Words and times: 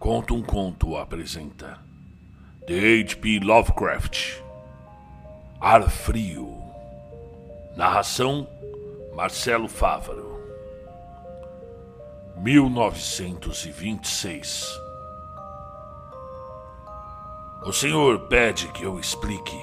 Conta 0.00 0.32
um 0.32 0.42
Conto 0.42 0.96
apresenta. 0.96 1.78
The 2.66 3.00
H.P. 3.00 3.40
Lovecraft. 3.40 4.40
Ar 5.60 5.90
Frio. 5.90 6.58
Narração 7.76 8.48
Marcelo 9.14 9.68
Fávaro. 9.68 10.40
1926 12.38 14.64
O 17.62 17.70
senhor 17.70 18.20
pede 18.20 18.68
que 18.68 18.84
eu 18.84 18.98
explique 18.98 19.60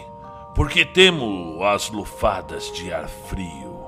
por 0.54 0.70
que 0.70 0.86
temo 0.86 1.64
as 1.64 1.90
lufadas 1.90 2.72
de 2.74 2.94
ar 2.94 3.08
frio. 3.08 3.88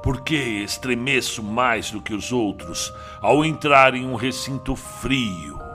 Por 0.00 0.20
que 0.20 0.36
estremeço 0.36 1.42
mais 1.42 1.90
do 1.90 2.00
que 2.00 2.14
os 2.14 2.30
outros 2.30 2.94
ao 3.20 3.44
entrar 3.44 3.96
em 3.96 4.06
um 4.06 4.14
recinto 4.14 4.76
frio 4.76 5.66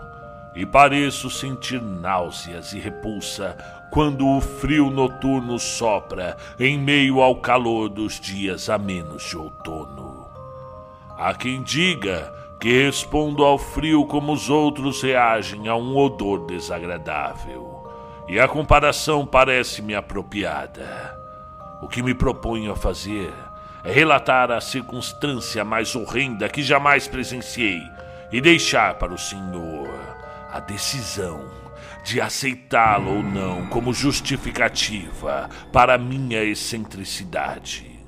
e 0.56 0.66
pareço 0.66 1.30
sentir 1.30 1.82
náuseas 1.82 2.74
e 2.74 2.80
repulsa 2.80 3.58
quando 3.92 4.28
o 4.28 4.42
frio 4.42 4.90
noturno 4.90 5.58
sopra 5.58 6.38
em 6.60 6.78
meio 6.78 7.22
ao 7.22 7.36
calor 7.38 7.90
dos 7.90 8.20
dias 8.20 8.70
amenos 8.70 9.24
de 9.24 9.38
outono. 9.38 10.28
Há 11.18 11.34
quem 11.34 11.62
diga 11.62 12.34
que 12.60 12.86
respondo 12.86 13.44
ao 13.44 13.58
frio 13.58 14.06
como 14.06 14.32
os 14.32 14.50
outros 14.50 15.02
reagem 15.02 15.68
a 15.68 15.76
um 15.76 15.96
odor 15.98 16.46
desagradável, 16.46 17.88
e 18.28 18.40
a 18.40 18.48
comparação 18.48 19.26
parece-me 19.26 19.94
apropriada. 19.94 21.20
O 21.82 21.88
que 21.88 22.02
me 22.02 22.14
proponho 22.14 22.72
a 22.72 22.76
fazer 22.76 23.34
é 23.84 23.92
relatar 23.92 24.50
a 24.50 24.62
circunstância 24.62 25.66
mais 25.66 25.96
horrenda 25.96 26.48
que 26.48 26.64
jamais 26.64 27.08
presenciei 27.08 27.82
e 28.32 28.40
deixar 28.40 28.96
para 28.96 29.14
o 29.14 29.18
senhor 29.18 30.13
a 30.54 30.60
decisão 30.60 31.50
de 32.04 32.22
aceitá-la 32.22 33.10
ou 33.10 33.24
não 33.24 33.66
como 33.68 33.92
justificativa 33.92 35.50
para 35.72 35.98
minha 35.98 36.44
excentricidade. 36.44 38.00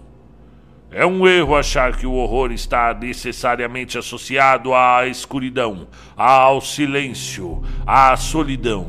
É 0.92 1.04
um 1.06 1.28
erro 1.28 1.56
achar 1.56 1.98
que 1.98 2.06
o 2.06 2.14
horror 2.14 2.52
está 2.52 2.94
necessariamente 2.94 3.98
associado 3.98 4.76
à 4.76 5.08
escuridão, 5.08 5.88
ao 6.16 6.62
silêncio, 6.62 7.64
à 7.86 8.16
solidão. 8.16 8.86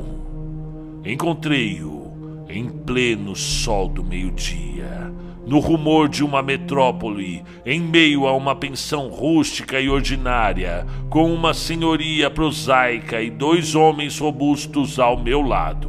Encontrei-o 1.03 2.45
em 2.49 2.69
pleno 2.69 3.35
sol 3.35 3.89
do 3.89 4.05
meio-dia 4.05 5.11
no 5.47 5.61
rumor 5.61 6.09
de 6.09 6.25
uma 6.25 6.43
metrópole, 6.43 7.45
em 7.65 7.81
meio 7.81 8.27
a 8.27 8.33
uma 8.37 8.57
pensão 8.57 9.09
rústica 9.09 9.81
e 9.81 9.89
ordinária, 9.89 10.85
com 11.09 11.33
uma 11.33 11.55
senhoria 11.55 12.29
prosaica 12.29 13.23
e 13.23 13.31
dois 13.31 13.77
homens 13.77 14.19
robustos 14.19 14.99
ao 14.99 15.17
meu 15.17 15.41
lado. 15.41 15.89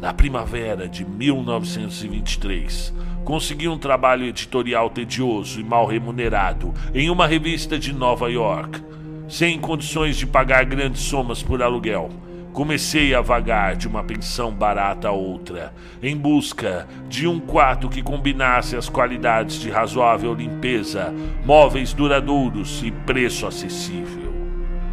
Na 0.00 0.14
primavera 0.14 0.88
de 0.88 1.04
1923, 1.04 2.94
consegui 3.22 3.68
um 3.68 3.76
trabalho 3.78 4.24
editorial 4.24 4.88
tedioso 4.88 5.60
e 5.60 5.64
mal 5.64 5.86
remunerado 5.86 6.72
em 6.94 7.10
uma 7.10 7.26
revista 7.26 7.78
de 7.78 7.92
Nova 7.92 8.30
York, 8.30 8.80
sem 9.28 9.60
condições 9.60 10.16
de 10.16 10.26
pagar 10.26 10.64
grandes 10.64 11.02
somas 11.02 11.42
por 11.42 11.62
aluguel 11.62 12.10
Comecei 12.52 13.14
a 13.14 13.22
vagar 13.22 13.76
de 13.76 13.88
uma 13.88 14.04
pensão 14.04 14.52
barata 14.52 15.08
a 15.08 15.12
outra, 15.12 15.72
em 16.02 16.14
busca 16.14 16.86
de 17.08 17.26
um 17.26 17.40
quarto 17.40 17.88
que 17.88 18.02
combinasse 18.02 18.76
as 18.76 18.90
qualidades 18.90 19.58
de 19.58 19.70
razoável 19.70 20.34
limpeza, 20.34 21.14
móveis 21.46 21.94
duradouros 21.94 22.82
e 22.82 22.90
preço 22.90 23.46
acessível. 23.46 24.34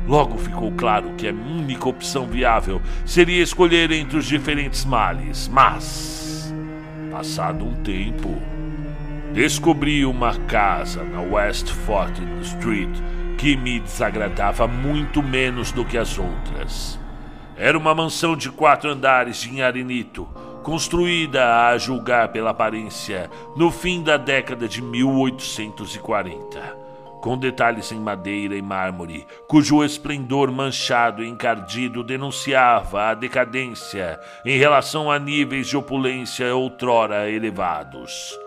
Logo 0.08 0.38
ficou 0.38 0.72
claro 0.72 1.12
que 1.18 1.28
a 1.28 1.34
única 1.34 1.90
opção 1.90 2.25
viável 2.25 2.81
seria 3.06 3.44
escolher 3.44 3.91
entre 3.91 4.18
os 4.18 4.26
diferentes 4.26 4.86
males, 4.86 5.50
mas, 5.50 6.53
passado 7.12 7.66
um 7.66 7.74
tempo, 7.84 8.41
descobri 9.34 10.06
uma 10.06 10.34
casa 10.47 11.03
na 11.03 11.20
West 11.20 11.74
14th 11.86 12.41
Street 12.41 12.90
que 13.38 13.58
me 13.58 13.81
desagradava 13.81 14.66
muito 14.66 15.22
menos 15.22 15.74
do 15.74 15.84
que 15.84 15.97
as 15.97 16.18
outras. 16.18 16.99
Era 17.59 17.78
uma 17.78 17.94
mansão 17.94 18.38
de 18.38 18.50
quatro 18.50 18.90
andares 18.90 19.42
de 19.42 19.50
Inharinito, 19.50 20.24
construída, 20.64 21.68
a 21.68 21.78
julgar 21.78 22.30
pela 22.30 22.52
aparência, 22.52 23.30
no 23.53 23.70
fim 23.70 24.02
da 24.02 24.16
década 24.16 24.66
de 24.66 24.81
1840, 24.81 26.78
com 27.22 27.38
detalhes 27.38 27.92
em 27.92 28.00
madeira 28.00 28.56
e 28.56 28.62
mármore, 28.62 29.28
cujo 29.46 29.84
esplendor 29.84 30.50
manchado 30.53 31.22
e 31.22 31.28
encardido 31.28 32.02
denunciava 32.02 33.09
a 33.09 33.14
decadência 33.14 34.18
em 34.46 34.58
relação 34.58 35.12
a 35.12 35.20
níveis 35.20 35.68
de 35.68 35.76
opulência 35.76 36.56
outrora 36.56 37.30
elevados. 37.30 38.40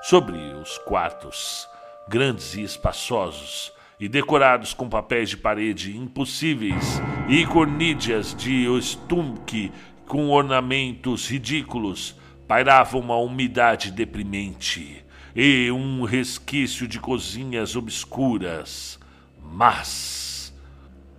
Sobre 0.00 0.38
os 0.54 0.78
quartos, 0.78 1.68
grandes 2.08 2.54
e 2.54 2.62
espaçosos, 2.62 3.76
e 4.00 4.08
decorados 4.08 4.72
com 4.72 4.88
papéis 4.88 5.30
de 5.30 5.36
parede 5.36 5.96
impossíveis 5.96 7.00
e 7.28 7.44
cornídeas 7.46 8.34
de 8.34 8.66
estumque 8.78 9.72
com 10.06 10.30
ornamentos 10.30 11.28
ridículos, 11.28 12.14
pairava 12.46 12.96
uma 12.96 13.16
umidade 13.16 13.90
deprimente 13.90 15.04
e 15.34 15.70
um 15.70 16.04
resquício 16.04 16.88
de 16.88 16.98
cozinhas 16.98 17.76
obscuras. 17.76 18.98
Mas 19.42 20.54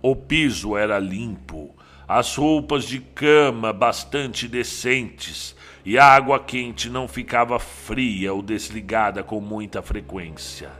o 0.02 0.16
piso 0.16 0.76
era 0.76 0.98
limpo, 0.98 1.74
as 2.08 2.34
roupas 2.34 2.84
de 2.84 2.98
cama 2.98 3.72
bastante 3.72 4.48
decentes 4.48 5.54
e 5.84 5.98
a 5.98 6.04
água 6.04 6.40
quente 6.40 6.88
não 6.88 7.06
ficava 7.06 7.58
fria 7.58 8.32
ou 8.32 8.42
desligada 8.42 9.22
com 9.22 9.40
muita 9.40 9.80
frequência. 9.80 10.70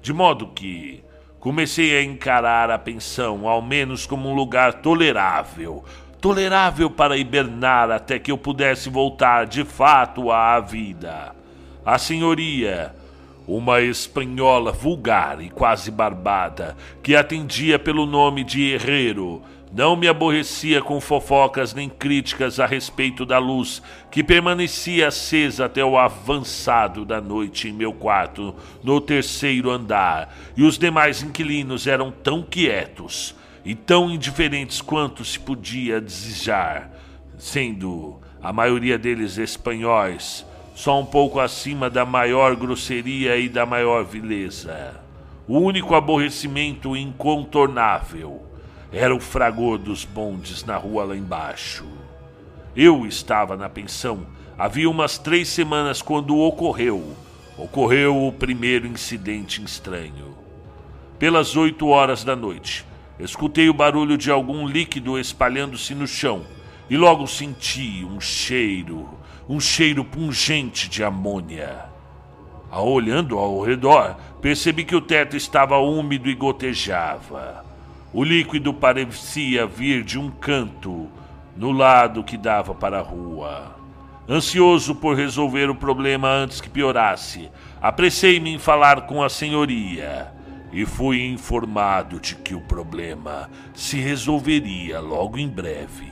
De 0.00 0.12
modo 0.12 0.48
que 0.48 1.04
Comecei 1.40 1.96
a 1.96 2.02
encarar 2.02 2.70
a 2.70 2.78
pensão 2.78 3.48
ao 3.48 3.62
menos 3.62 4.04
como 4.04 4.28
um 4.28 4.34
lugar 4.34 4.74
tolerável, 4.74 5.82
tolerável 6.20 6.90
para 6.90 7.16
hibernar 7.16 7.90
até 7.90 8.18
que 8.18 8.30
eu 8.30 8.36
pudesse 8.36 8.90
voltar 8.90 9.46
de 9.46 9.64
fato 9.64 10.30
à 10.30 10.60
vida. 10.60 11.34
A 11.82 11.96
senhoria, 11.96 12.94
uma 13.48 13.80
espanhola 13.80 14.70
vulgar 14.70 15.42
e 15.42 15.48
quase 15.48 15.90
barbada, 15.90 16.76
que 17.02 17.16
atendia 17.16 17.78
pelo 17.78 18.04
nome 18.04 18.44
de 18.44 18.72
Herrero, 18.72 19.40
não 19.72 19.94
me 19.94 20.08
aborrecia 20.08 20.82
com 20.82 21.00
fofocas 21.00 21.72
nem 21.72 21.88
críticas 21.88 22.58
a 22.58 22.66
respeito 22.66 23.24
da 23.24 23.38
luz 23.38 23.80
que 24.10 24.24
permanecia 24.24 25.08
acesa 25.08 25.66
até 25.66 25.84
o 25.84 25.96
avançado 25.96 27.04
da 27.04 27.20
noite 27.20 27.68
em 27.68 27.72
meu 27.72 27.92
quarto, 27.92 28.52
no 28.82 29.00
terceiro 29.00 29.70
andar, 29.70 30.34
e 30.56 30.64
os 30.64 30.76
demais 30.76 31.22
inquilinos 31.22 31.86
eram 31.86 32.10
tão 32.10 32.42
quietos 32.42 33.36
e 33.64 33.74
tão 33.76 34.10
indiferentes 34.10 34.82
quanto 34.82 35.24
se 35.24 35.38
podia 35.38 36.00
desejar, 36.00 36.90
sendo 37.38 38.20
a 38.42 38.52
maioria 38.52 38.98
deles 38.98 39.38
espanhóis, 39.38 40.44
só 40.74 40.98
um 40.98 41.06
pouco 41.06 41.38
acima 41.38 41.88
da 41.88 42.04
maior 42.04 42.56
grosseria 42.56 43.36
e 43.36 43.48
da 43.48 43.64
maior 43.64 44.04
vileza. 44.04 45.00
O 45.46 45.58
único 45.58 45.94
aborrecimento 45.94 46.96
incontornável 46.96 48.49
era 48.92 49.14
o 49.14 49.20
fragor 49.20 49.78
dos 49.78 50.04
bondes 50.04 50.64
na 50.64 50.76
rua 50.76 51.04
lá 51.04 51.16
embaixo. 51.16 51.86
Eu 52.74 53.06
estava 53.06 53.56
na 53.56 53.68
pensão 53.68 54.26
havia 54.60 54.90
umas 54.90 55.16
três 55.16 55.48
semanas 55.48 56.02
quando 56.02 56.36
ocorreu. 56.36 57.16
Ocorreu 57.56 58.26
o 58.26 58.30
primeiro 58.30 58.86
incidente 58.86 59.64
estranho. 59.64 60.36
Pelas 61.18 61.56
oito 61.56 61.88
horas 61.88 62.24
da 62.24 62.36
noite, 62.36 62.84
escutei 63.18 63.70
o 63.70 63.74
barulho 63.74 64.18
de 64.18 64.30
algum 64.30 64.66
líquido 64.66 65.18
espalhando-se 65.18 65.94
no 65.94 66.06
chão 66.06 66.42
e 66.90 66.96
logo 66.98 67.26
senti 67.26 68.04
um 68.04 68.20
cheiro, 68.20 69.08
um 69.48 69.58
cheiro 69.58 70.04
pungente 70.04 70.90
de 70.90 71.02
amônia. 71.02 71.86
Olhando 72.70 73.38
ao 73.38 73.62
redor, 73.62 74.14
percebi 74.42 74.84
que 74.84 74.94
o 74.94 75.00
teto 75.00 75.38
estava 75.38 75.78
úmido 75.78 76.28
e 76.28 76.34
gotejava. 76.34 77.64
O 78.12 78.24
líquido 78.24 78.74
parecia 78.74 79.66
vir 79.66 80.02
de 80.02 80.18
um 80.18 80.30
canto, 80.30 81.08
no 81.56 81.70
lado 81.70 82.24
que 82.24 82.36
dava 82.36 82.74
para 82.74 82.98
a 82.98 83.02
rua. 83.02 83.76
Ansioso 84.28 84.94
por 84.96 85.16
resolver 85.16 85.70
o 85.70 85.74
problema 85.74 86.28
antes 86.28 86.60
que 86.60 86.68
piorasse, 86.68 87.50
apressei-me 87.80 88.50
em 88.50 88.58
falar 88.58 89.02
com 89.02 89.22
a 89.22 89.28
senhoria 89.28 90.32
e 90.72 90.84
fui 90.84 91.24
informado 91.24 92.18
de 92.20 92.34
que 92.34 92.54
o 92.54 92.60
problema 92.60 93.48
se 93.74 93.98
resolveria 93.98 95.00
logo 95.00 95.38
em 95.38 95.48
breve. 95.48 96.10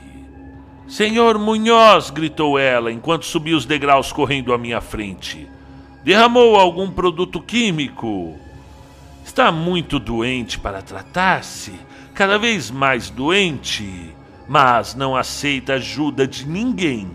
Senhor 0.87 1.37
Munhoz, 1.37 2.09
gritou 2.09 2.57
ela 2.57 2.91
enquanto 2.91 3.25
subia 3.25 3.55
os 3.55 3.65
degraus 3.65 4.11
correndo 4.11 4.53
à 4.53 4.57
minha 4.57 4.81
frente. 4.81 5.47
Derramou 6.03 6.55
algum 6.55 6.89
produto 6.89 7.41
químico? 7.41 8.37
Está 9.23 9.51
muito 9.51 9.99
doente 9.99 10.59
para 10.59 10.81
tratar-se? 10.81 11.89
cada 12.19 12.37
vez 12.37 12.69
mais 12.69 13.09
doente, 13.09 14.13
mas 14.45 14.93
não 14.93 15.15
aceita 15.15 15.75
ajuda 15.75 16.27
de 16.27 16.45
ninguém. 16.45 17.09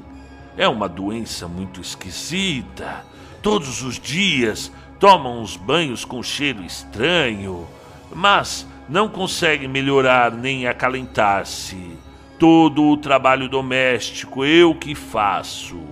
É 0.56 0.66
uma 0.66 0.88
doença 0.88 1.46
muito 1.46 1.78
esquisita. 1.78 3.04
Todos 3.42 3.82
os 3.82 4.00
dias 4.00 4.72
toma 4.98 5.28
uns 5.28 5.58
banhos 5.58 6.06
com 6.06 6.22
cheiro 6.22 6.64
estranho, 6.64 7.66
mas 8.14 8.66
não 8.88 9.06
consegue 9.06 9.68
melhorar 9.68 10.32
nem 10.32 10.66
acalentar-se. 10.66 11.98
Todo 12.38 12.84
o 12.84 12.96
trabalho 12.96 13.46
doméstico 13.46 14.42
eu 14.42 14.74
que 14.74 14.94
faço. 14.94 15.82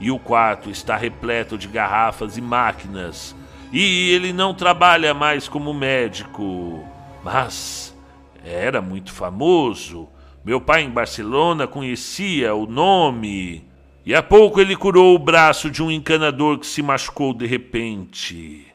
E 0.00 0.10
o 0.10 0.18
quarto 0.18 0.70
está 0.70 0.96
repleto 0.96 1.56
de 1.56 1.68
garrafas 1.68 2.36
e 2.36 2.40
máquinas. 2.40 3.36
E 3.72 4.10
ele 4.10 4.32
não 4.32 4.52
trabalha 4.52 5.14
mais 5.14 5.48
como 5.48 5.72
médico, 5.72 6.84
mas 7.22 7.96
era 8.44 8.82
muito 8.82 9.12
famoso. 9.12 10.08
Meu 10.44 10.60
pai 10.60 10.82
em 10.82 10.90
Barcelona 10.90 11.66
conhecia 11.66 12.54
o 12.54 12.66
nome. 12.66 13.64
E 14.04 14.14
há 14.14 14.22
pouco 14.22 14.60
ele 14.60 14.74
curou 14.74 15.14
o 15.14 15.18
braço 15.18 15.70
de 15.70 15.82
um 15.82 15.90
encanador 15.90 16.58
que 16.58 16.66
se 16.66 16.82
machucou 16.82 17.32
de 17.32 17.46
repente. 17.46 18.66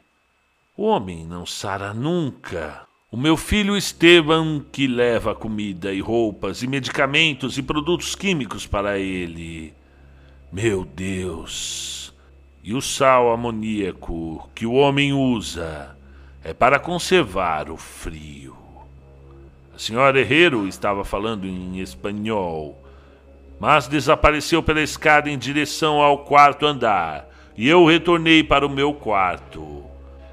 O 0.76 0.84
homem 0.84 1.26
não 1.26 1.44
sara 1.44 1.92
nunca. 1.92 2.86
O 3.10 3.16
meu 3.16 3.36
filho 3.36 3.76
Esteban, 3.76 4.64
que 4.72 4.86
leva 4.86 5.34
comida 5.34 5.92
e 5.92 6.00
roupas 6.00 6.62
e 6.62 6.66
medicamentos 6.66 7.58
e 7.58 7.62
produtos 7.62 8.14
químicos 8.14 8.66
para 8.66 8.98
ele. 8.98 9.74
Meu 10.52 10.84
Deus! 10.84 12.05
E 12.66 12.74
o 12.74 12.82
sal 12.82 13.30
amoníaco 13.30 14.50
que 14.52 14.66
o 14.66 14.72
homem 14.72 15.12
usa 15.12 15.96
é 16.42 16.52
para 16.52 16.80
conservar 16.80 17.70
o 17.70 17.76
frio. 17.76 18.56
A 19.72 19.78
senhora 19.78 20.20
Herrero 20.20 20.66
estava 20.66 21.04
falando 21.04 21.46
em 21.46 21.78
espanhol, 21.78 22.76
mas 23.60 23.86
desapareceu 23.86 24.64
pela 24.64 24.82
escada 24.82 25.30
em 25.30 25.38
direção 25.38 26.02
ao 26.02 26.24
quarto 26.24 26.66
andar 26.66 27.28
e 27.56 27.68
eu 27.68 27.86
retornei 27.86 28.42
para 28.42 28.66
o 28.66 28.70
meu 28.70 28.92
quarto. 28.92 29.84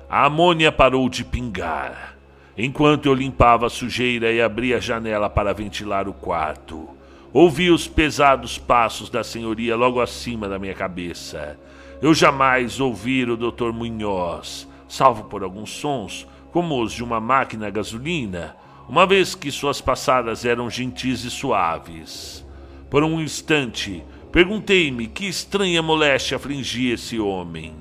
A 0.09 0.25
amônia 0.25 0.71
parou 0.71 1.07
de 1.09 1.23
pingar. 1.23 2.17
Enquanto 2.57 3.05
eu 3.05 3.13
limpava 3.13 3.67
a 3.67 3.69
sujeira 3.69 4.31
e 4.31 4.41
abria 4.41 4.77
a 4.77 4.79
janela 4.79 5.29
para 5.29 5.53
ventilar 5.53 6.07
o 6.09 6.13
quarto, 6.13 6.89
ouvi 7.31 7.69
os 7.69 7.87
pesados 7.87 8.57
passos 8.57 9.07
da 9.11 9.23
senhoria 9.23 9.75
logo 9.75 10.01
acima 10.01 10.49
da 10.49 10.57
minha 10.57 10.73
cabeça. 10.73 11.59
Eu 12.03 12.13
jamais 12.13 12.81
ouvi 12.81 13.23
o 13.23 13.37
Dr. 13.37 13.71
Munhoz, 13.71 14.67
salvo 14.89 15.23
por 15.23 15.41
alguns 15.41 15.69
sons, 15.69 16.27
como 16.51 16.83
os 16.83 16.91
de 16.91 17.01
uma 17.01 17.21
máquina 17.21 17.67
a 17.67 17.69
gasolina, 17.69 18.57
uma 18.89 19.07
vez 19.07 19.35
que 19.35 19.49
suas 19.49 19.79
passadas 19.79 20.43
eram 20.43 20.69
gentis 20.69 21.23
e 21.23 21.31
suaves. 21.31 22.45
Por 22.89 23.05
um 23.05 23.21
instante, 23.21 24.03
perguntei-me 24.33 25.07
que 25.07 25.27
estranha 25.27 25.81
moléstia 25.81 26.35
afligia 26.35 26.95
esse 26.95 27.17
homem. 27.21 27.73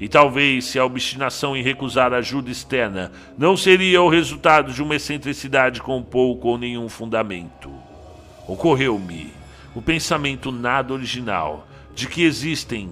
E 0.00 0.08
talvez 0.08 0.64
se 0.64 0.76
a 0.80 0.84
obstinação 0.84 1.56
em 1.56 1.62
recusar 1.62 2.12
ajuda 2.12 2.50
externa 2.50 3.12
não 3.38 3.56
seria 3.56 4.02
o 4.02 4.08
resultado 4.08 4.72
de 4.72 4.82
uma 4.82 4.96
excentricidade 4.96 5.80
com 5.80 6.02
pouco 6.02 6.48
ou 6.48 6.58
nenhum 6.58 6.88
fundamento. 6.88 7.70
Ocorreu-me 8.44 9.32
o 9.72 9.80
pensamento 9.80 10.50
nada 10.50 10.92
original 10.92 11.68
de 11.94 12.08
que 12.08 12.24
existem, 12.24 12.90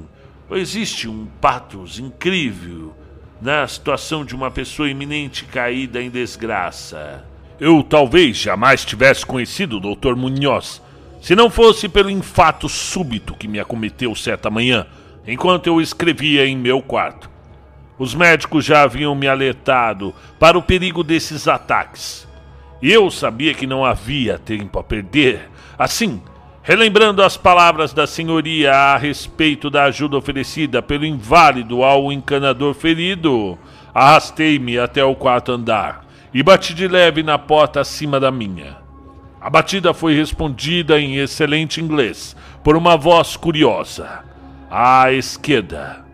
existe 0.55 1.09
um 1.09 1.27
patos 1.41 1.99
incrível 1.99 2.95
na 3.41 3.67
situação 3.67 4.25
de 4.25 4.35
uma 4.35 4.51
pessoa 4.51 4.89
iminente 4.89 5.45
caída 5.45 6.01
em 6.01 6.11
desgraça. 6.11 7.25
Eu 7.59 7.83
talvez 7.83 8.37
jamais 8.37 8.85
tivesse 8.85 9.25
conhecido 9.25 9.79
o 9.79 9.95
Dr. 9.95 10.15
Munhoz, 10.15 10.83
se 11.21 11.35
não 11.35 11.51
fosse 11.51 11.89
pelo 11.89 12.11
infato 12.11 12.69
súbito 12.69 13.35
que 13.35 13.49
me 13.49 13.59
acometeu 13.59 14.15
certa 14.15 14.51
manhã 14.51 14.87
enquanto 15.27 15.67
eu 15.67 15.81
escrevia 15.81 16.47
em 16.47 16.57
meu 16.57 16.81
quarto. 16.81 17.29
Os 17.99 18.15
médicos 18.15 18.65
já 18.65 18.83
haviam 18.83 19.15
me 19.15 19.27
alertado 19.27 20.15
para 20.39 20.59
o 20.59 20.63
perigo 20.63 21.03
desses 21.03 21.49
ataques. 21.49 22.29
Eu 22.83 23.11
sabia 23.11 23.55
que 23.55 23.67
não 23.67 23.85
havia 23.85 24.39
tempo 24.39 24.79
a 24.79 24.85
perder. 24.85 25.51
Assim, 25.79 26.21
relembrando 26.67 27.23
as 27.23 27.37
palavras 27.37 27.93
da 27.93 28.09
senhoria 28.09 28.75
a 28.75 28.97
respeito 28.97 29.71
da 29.71 29.85
ajuda 29.85 30.17
oferecida 30.17 30.83
pelo 30.83 31.07
inválido 31.07 31.85
ao 31.85 32.13
encanador 32.13 32.75
ferido, 32.75 33.57
arrastei-me 33.95 34.77
até 34.77 35.05
o 35.05 35.15
quarto 35.15 35.53
andar 35.53 36.05
e 36.35 36.43
bati 36.43 36.75
de 36.75 36.89
leve 36.89 37.23
na 37.23 37.39
porta 37.39 37.81
acima 37.81 38.19
da 38.19 38.33
minha. 38.33 38.79
A 39.41 39.49
batida 39.49 39.95
foi 39.95 40.17
respondida 40.17 40.99
em 41.01 41.19
excelente 41.19 41.81
inglês 41.81 42.35
por 42.65 42.77
uma 42.77 42.97
voz 42.97 43.37
curiosa 43.37 44.25
à 44.69 45.13
esquerda, 45.13 46.05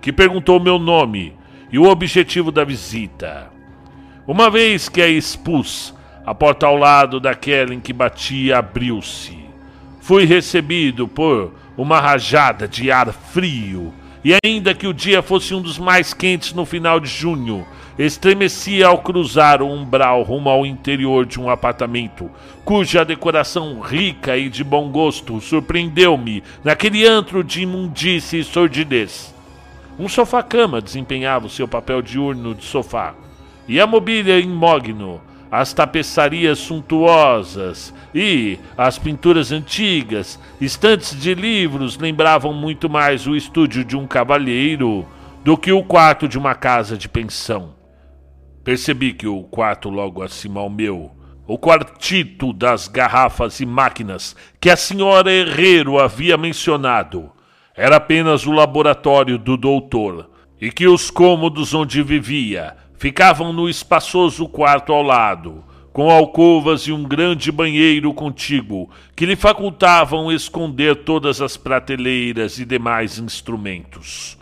que 0.00 0.12
perguntou 0.12 0.58
meu 0.58 0.76
nome 0.76 1.34
e 1.70 1.78
o 1.78 1.84
objetivo 1.84 2.50
da 2.50 2.64
visita. 2.64 3.48
Uma 4.26 4.50
vez 4.50 4.88
que 4.88 5.00
a 5.00 5.06
expus, 5.06 5.94
a 6.26 6.34
porta 6.34 6.66
ao 6.66 6.76
lado 6.76 7.20
daquela 7.20 7.72
em 7.72 7.78
que 7.78 7.92
batia 7.92 8.58
abriu-se. 8.58 9.39
Fui 10.00 10.24
recebido 10.24 11.06
por 11.06 11.52
uma 11.76 12.00
rajada 12.00 12.66
de 12.66 12.90
ar 12.90 13.12
frio, 13.12 13.92
e 14.24 14.34
ainda 14.44 14.74
que 14.74 14.86
o 14.86 14.94
dia 14.94 15.22
fosse 15.22 15.54
um 15.54 15.62
dos 15.62 15.78
mais 15.78 16.12
quentes 16.12 16.52
no 16.52 16.64
final 16.64 17.00
de 17.00 17.08
junho, 17.08 17.66
Estremeci 18.00 18.82
ao 18.82 18.96
cruzar 18.96 19.60
o 19.60 19.70
umbral 19.70 20.22
rumo 20.22 20.48
ao 20.48 20.64
interior 20.64 21.26
de 21.26 21.38
um 21.38 21.50
apartamento, 21.50 22.30
cuja 22.64 23.04
decoração 23.04 23.78
rica 23.78 24.38
e 24.38 24.48
de 24.48 24.64
bom 24.64 24.88
gosto 24.88 25.38
surpreendeu-me 25.38 26.42
naquele 26.64 27.06
antro 27.06 27.44
de 27.44 27.60
imundície 27.60 28.40
e 28.40 28.44
sordidez. 28.44 29.34
Um 29.98 30.08
sofá-cama 30.08 30.80
desempenhava 30.80 31.46
o 31.46 31.50
seu 31.50 31.68
papel 31.68 32.00
diurno 32.00 32.54
de 32.54 32.64
sofá, 32.64 33.14
e 33.68 33.78
a 33.78 33.86
mobília 33.86 34.40
imógno, 34.40 35.20
as 35.50 35.72
tapeçarias 35.72 36.58
suntuosas 36.58 37.92
e 38.14 38.58
as 38.78 38.98
pinturas 38.98 39.50
antigas, 39.50 40.38
estantes 40.60 41.18
de 41.20 41.34
livros 41.34 41.98
lembravam 41.98 42.52
muito 42.52 42.88
mais 42.88 43.26
o 43.26 43.34
estúdio 43.34 43.84
de 43.84 43.96
um 43.96 44.06
cavalheiro 44.06 45.06
do 45.44 45.56
que 45.56 45.72
o 45.72 45.82
quarto 45.82 46.28
de 46.28 46.38
uma 46.38 46.54
casa 46.54 46.96
de 46.96 47.08
pensão. 47.08 47.74
Percebi 48.62 49.12
que 49.12 49.26
o 49.26 49.42
quarto 49.42 49.88
logo 49.88 50.22
acima 50.22 50.60
ao 50.60 50.70
meu, 50.70 51.10
o 51.46 51.58
quartito 51.58 52.52
das 52.52 52.86
garrafas 52.86 53.58
e 53.58 53.66
máquinas 53.66 54.36
que 54.60 54.70
a 54.70 54.76
senhora 54.76 55.32
Herrero 55.32 55.98
havia 55.98 56.36
mencionado, 56.36 57.32
era 57.74 57.96
apenas 57.96 58.46
o 58.46 58.52
laboratório 58.52 59.36
do 59.38 59.56
doutor, 59.56 60.30
e 60.60 60.70
que 60.70 60.86
os 60.86 61.10
cômodos 61.10 61.72
onde 61.72 62.02
vivia 62.02 62.76
ficavam 63.00 63.50
no 63.50 63.66
espaçoso 63.66 64.46
quarto 64.46 64.92
ao 64.92 65.02
lado, 65.02 65.64
com 65.90 66.10
alcovas 66.10 66.82
e 66.82 66.92
um 66.92 67.02
grande 67.02 67.50
banheiro 67.50 68.12
contíguo 68.12 68.90
que 69.16 69.24
lhe 69.24 69.34
facultavam 69.34 70.30
esconder 70.30 70.96
todas 70.96 71.40
as 71.40 71.56
prateleiras 71.56 72.58
e 72.58 72.64
demais 72.66 73.18
instrumentos. 73.18 74.36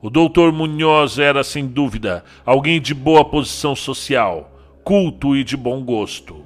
O 0.00 0.08
doutor 0.08 0.52
Munhoz 0.52 1.18
era, 1.18 1.42
sem 1.42 1.66
dúvida, 1.66 2.24
alguém 2.44 2.80
de 2.80 2.94
boa 2.94 3.24
posição 3.24 3.74
social, 3.74 4.56
culto 4.84 5.34
e 5.34 5.42
de 5.42 5.56
bom 5.56 5.82
gosto. 5.82 6.44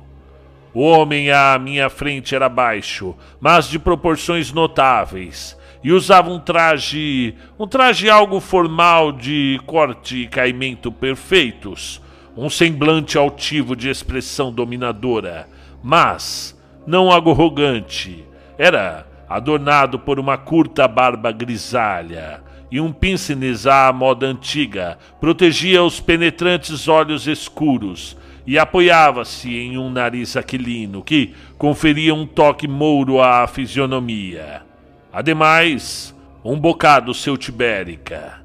O 0.72 0.80
homem 0.80 1.30
à 1.30 1.58
minha 1.58 1.90
frente 1.90 2.34
era 2.34 2.48
baixo, 2.48 3.14
mas 3.38 3.68
de 3.68 3.78
proporções 3.78 4.50
notáveis, 4.50 5.58
e 5.82 5.92
usava 5.92 6.30
um 6.30 6.38
traje, 6.38 7.34
um 7.58 7.66
traje 7.66 8.10
algo 8.10 8.40
formal 8.40 9.12
de 9.12 9.60
corte 9.66 10.18
e 10.18 10.28
caimento 10.28 10.92
perfeitos, 10.92 12.00
um 12.36 12.50
semblante 12.50 13.16
altivo 13.16 13.74
de 13.74 13.88
expressão 13.88 14.52
dominadora, 14.52 15.48
mas 15.82 16.58
não 16.86 17.10
arrogante. 17.10 18.24
Era 18.58 19.06
adornado 19.28 19.98
por 19.98 20.18
uma 20.18 20.36
curta 20.36 20.86
barba 20.86 21.32
grisalha, 21.32 22.42
e 22.70 22.80
um 22.80 22.92
pince-nez 22.92 23.66
à 23.66 23.92
moda 23.92 24.26
antiga 24.26 24.96
protegia 25.20 25.82
os 25.82 25.98
penetrantes 25.98 26.86
olhos 26.86 27.26
escuros 27.26 28.16
e 28.46 28.58
apoiava-se 28.58 29.54
em 29.54 29.76
um 29.76 29.90
nariz 29.90 30.36
aquilino 30.36 31.02
que 31.02 31.34
conferia 31.58 32.14
um 32.14 32.26
toque 32.26 32.68
mouro 32.68 33.20
à 33.20 33.46
fisionomia. 33.46 34.69
Ademais, 35.12 36.14
um 36.44 36.58
bocado 36.58 37.12
celtibérica, 37.12 38.40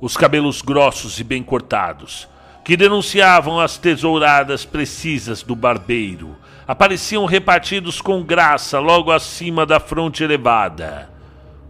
os 0.00 0.16
cabelos 0.16 0.62
grossos 0.62 1.18
e 1.18 1.24
bem 1.24 1.42
cortados, 1.42 2.28
que 2.64 2.76
denunciavam 2.76 3.58
as 3.58 3.78
tesouradas 3.78 4.64
precisas 4.64 5.42
do 5.42 5.56
barbeiro, 5.56 6.36
apareciam 6.66 7.24
repartidos 7.24 8.00
com 8.00 8.22
graça 8.22 8.78
logo 8.78 9.10
acima 9.10 9.66
da 9.66 9.80
fronte 9.80 10.22
elevada 10.22 11.12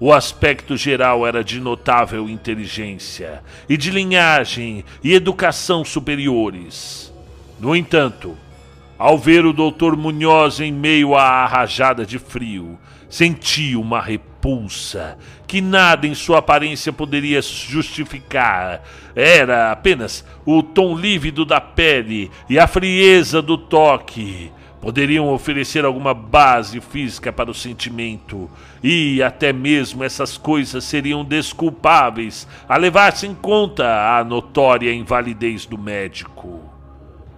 o 0.05 0.13
aspecto 0.13 0.77
geral 0.77 1.25
era 1.25 1.45
de 1.45 1.61
notável 1.61 2.29
inteligência 2.29 3.41
e 3.69 3.77
de 3.77 3.89
linhagem 3.89 4.85
e 5.01 5.15
educação 5.15 5.85
superiores. 5.85 7.13
No 7.61 7.77
entanto, 7.77 8.37
Ao 8.99 9.19
ver 9.19 9.45
o 9.45 9.53
doutor 9.53 9.97
Munhoz 9.97 10.61
em 10.61 10.73
meio 10.73 11.15
à 11.15 11.47
rajada 11.47 12.07
de 12.07 12.19
frio, 12.19 12.79
senti 13.09 13.75
uma 13.75 14.01
repulsa 14.01 15.19
que 15.47 15.61
nada 15.61 16.07
em 16.07 16.15
sua 16.15 16.39
aparência 16.39 16.93
poderia 16.93 17.43
justificar. 17.43 18.83
Era 19.15 19.73
apenas 19.73 20.25
o 20.47 20.63
tom 20.63 20.97
lívido 20.97 21.45
da 21.45 21.61
pele 21.61 22.31
e 22.49 22.59
a 22.59 22.67
frieza 22.67 23.43
do 23.43 23.59
toque 23.59 24.51
poderiam 24.81 25.29
oferecer 25.29 25.85
alguma 25.85 26.13
base 26.13 26.81
física 26.81 27.33
para 27.33 27.49
o 27.49 27.55
sentimento, 27.55 28.51
e 28.83 29.23
até 29.23 29.53
mesmo 29.53 30.03
essas 30.03 30.37
coisas 30.37 30.83
seriam 30.83 31.25
desculpáveis 31.25 32.49
a 32.69 32.77
levar-se 32.77 33.25
em 33.25 33.35
conta 33.35 34.19
a 34.19 34.25
notória 34.25 34.93
invalidez 34.93 35.67
do 35.67 35.79
médico. 35.79 36.72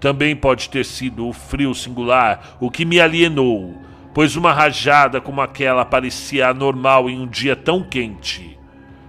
Também 0.05 0.37
pode 0.37 0.69
ter 0.69 0.85
sido 0.85 1.27
o 1.27 1.33
frio 1.33 1.75
singular 1.75 2.59
o 2.61 2.71
que 2.71 2.85
me 2.85 3.01
alienou, 3.01 3.75
pois 4.13 4.37
uma 4.37 4.53
rajada 4.53 5.19
como 5.19 5.41
aquela 5.41 5.83
parecia 5.83 6.49
anormal 6.49 7.09
em 7.09 7.19
um 7.19 7.27
dia 7.27 7.57
tão 7.57 7.83
quente. 7.83 8.59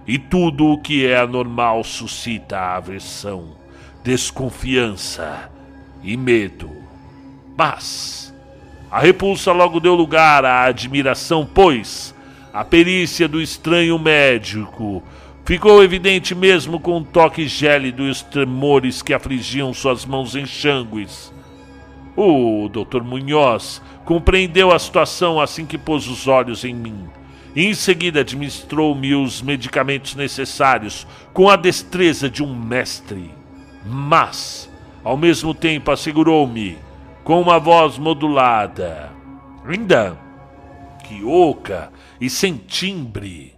E 0.06 0.16
tudo 0.16 0.68
o 0.68 0.80
que 0.80 1.06
é 1.06 1.18
anormal 1.18 1.84
suscita 1.84 2.58
aversão, 2.58 3.58
desconfiança 4.02 5.50
e 6.02 6.16
medo. 6.16 6.70
Mas 7.58 8.34
a 8.90 8.98
repulsa 8.98 9.52
logo 9.52 9.78
deu 9.78 9.94
lugar 9.94 10.46
à 10.46 10.62
admiração, 10.62 11.44
pois 11.44 12.14
a 12.54 12.64
perícia 12.64 13.28
do 13.28 13.38
estranho 13.38 13.98
médico 13.98 15.02
ficou 15.46 15.82
evidente 15.82 16.34
mesmo 16.34 16.80
com 16.80 16.98
o 16.98 17.04
toque 17.04 17.46
gélido 17.46 18.02
e 18.02 18.10
os 18.10 18.20
tremores 18.20 19.00
que 19.00 19.14
afligiam 19.14 19.72
suas 19.72 20.04
mãos 20.04 20.34
enxangues. 20.34 21.32
O 22.16 22.68
Dr. 22.68 23.02
Munhoz 23.02 23.80
compreendeu 24.04 24.72
a 24.72 24.78
situação 24.78 25.40
assim 25.40 25.64
que 25.64 25.78
pôs 25.78 26.08
os 26.08 26.26
olhos 26.26 26.64
em 26.64 26.74
mim. 26.74 27.06
E 27.54 27.64
em 27.64 27.74
seguida 27.74 28.20
administrou-me 28.20 29.14
os 29.14 29.40
medicamentos 29.40 30.14
necessários 30.16 31.06
com 31.32 31.48
a 31.48 31.56
destreza 31.56 32.28
de 32.28 32.42
um 32.42 32.54
mestre. 32.54 33.30
Mas, 33.84 34.68
ao 35.04 35.16
mesmo 35.16 35.54
tempo, 35.54 35.92
assegurou-me 35.92 36.76
com 37.22 37.40
uma 37.40 37.58
voz 37.58 37.98
modulada, 37.98 39.12
ainda 39.64 40.18
que 41.04 41.24
oca 41.24 41.90
e 42.20 42.28
sem 42.28 42.56
timbre, 42.56 43.55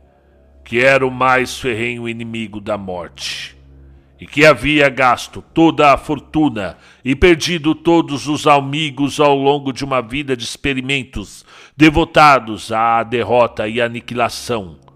que 0.68 0.84
era 0.84 1.06
o 1.06 1.10
mais 1.10 1.58
ferrenho 1.58 2.06
inimigo 2.06 2.60
da 2.60 2.76
morte, 2.76 3.56
e 4.20 4.26
que 4.26 4.44
havia 4.44 4.90
gasto 4.90 5.42
toda 5.54 5.94
a 5.94 5.96
fortuna 5.96 6.76
e 7.02 7.16
perdido 7.16 7.74
todos 7.74 8.28
os 8.28 8.46
amigos 8.46 9.18
ao 9.18 9.34
longo 9.34 9.72
de 9.72 9.82
uma 9.82 10.02
vida 10.02 10.36
de 10.36 10.44
experimentos 10.44 11.42
devotados 11.74 12.70
à 12.70 13.02
derrota 13.02 13.66
e 13.66 13.80
aniquilação 13.80 14.87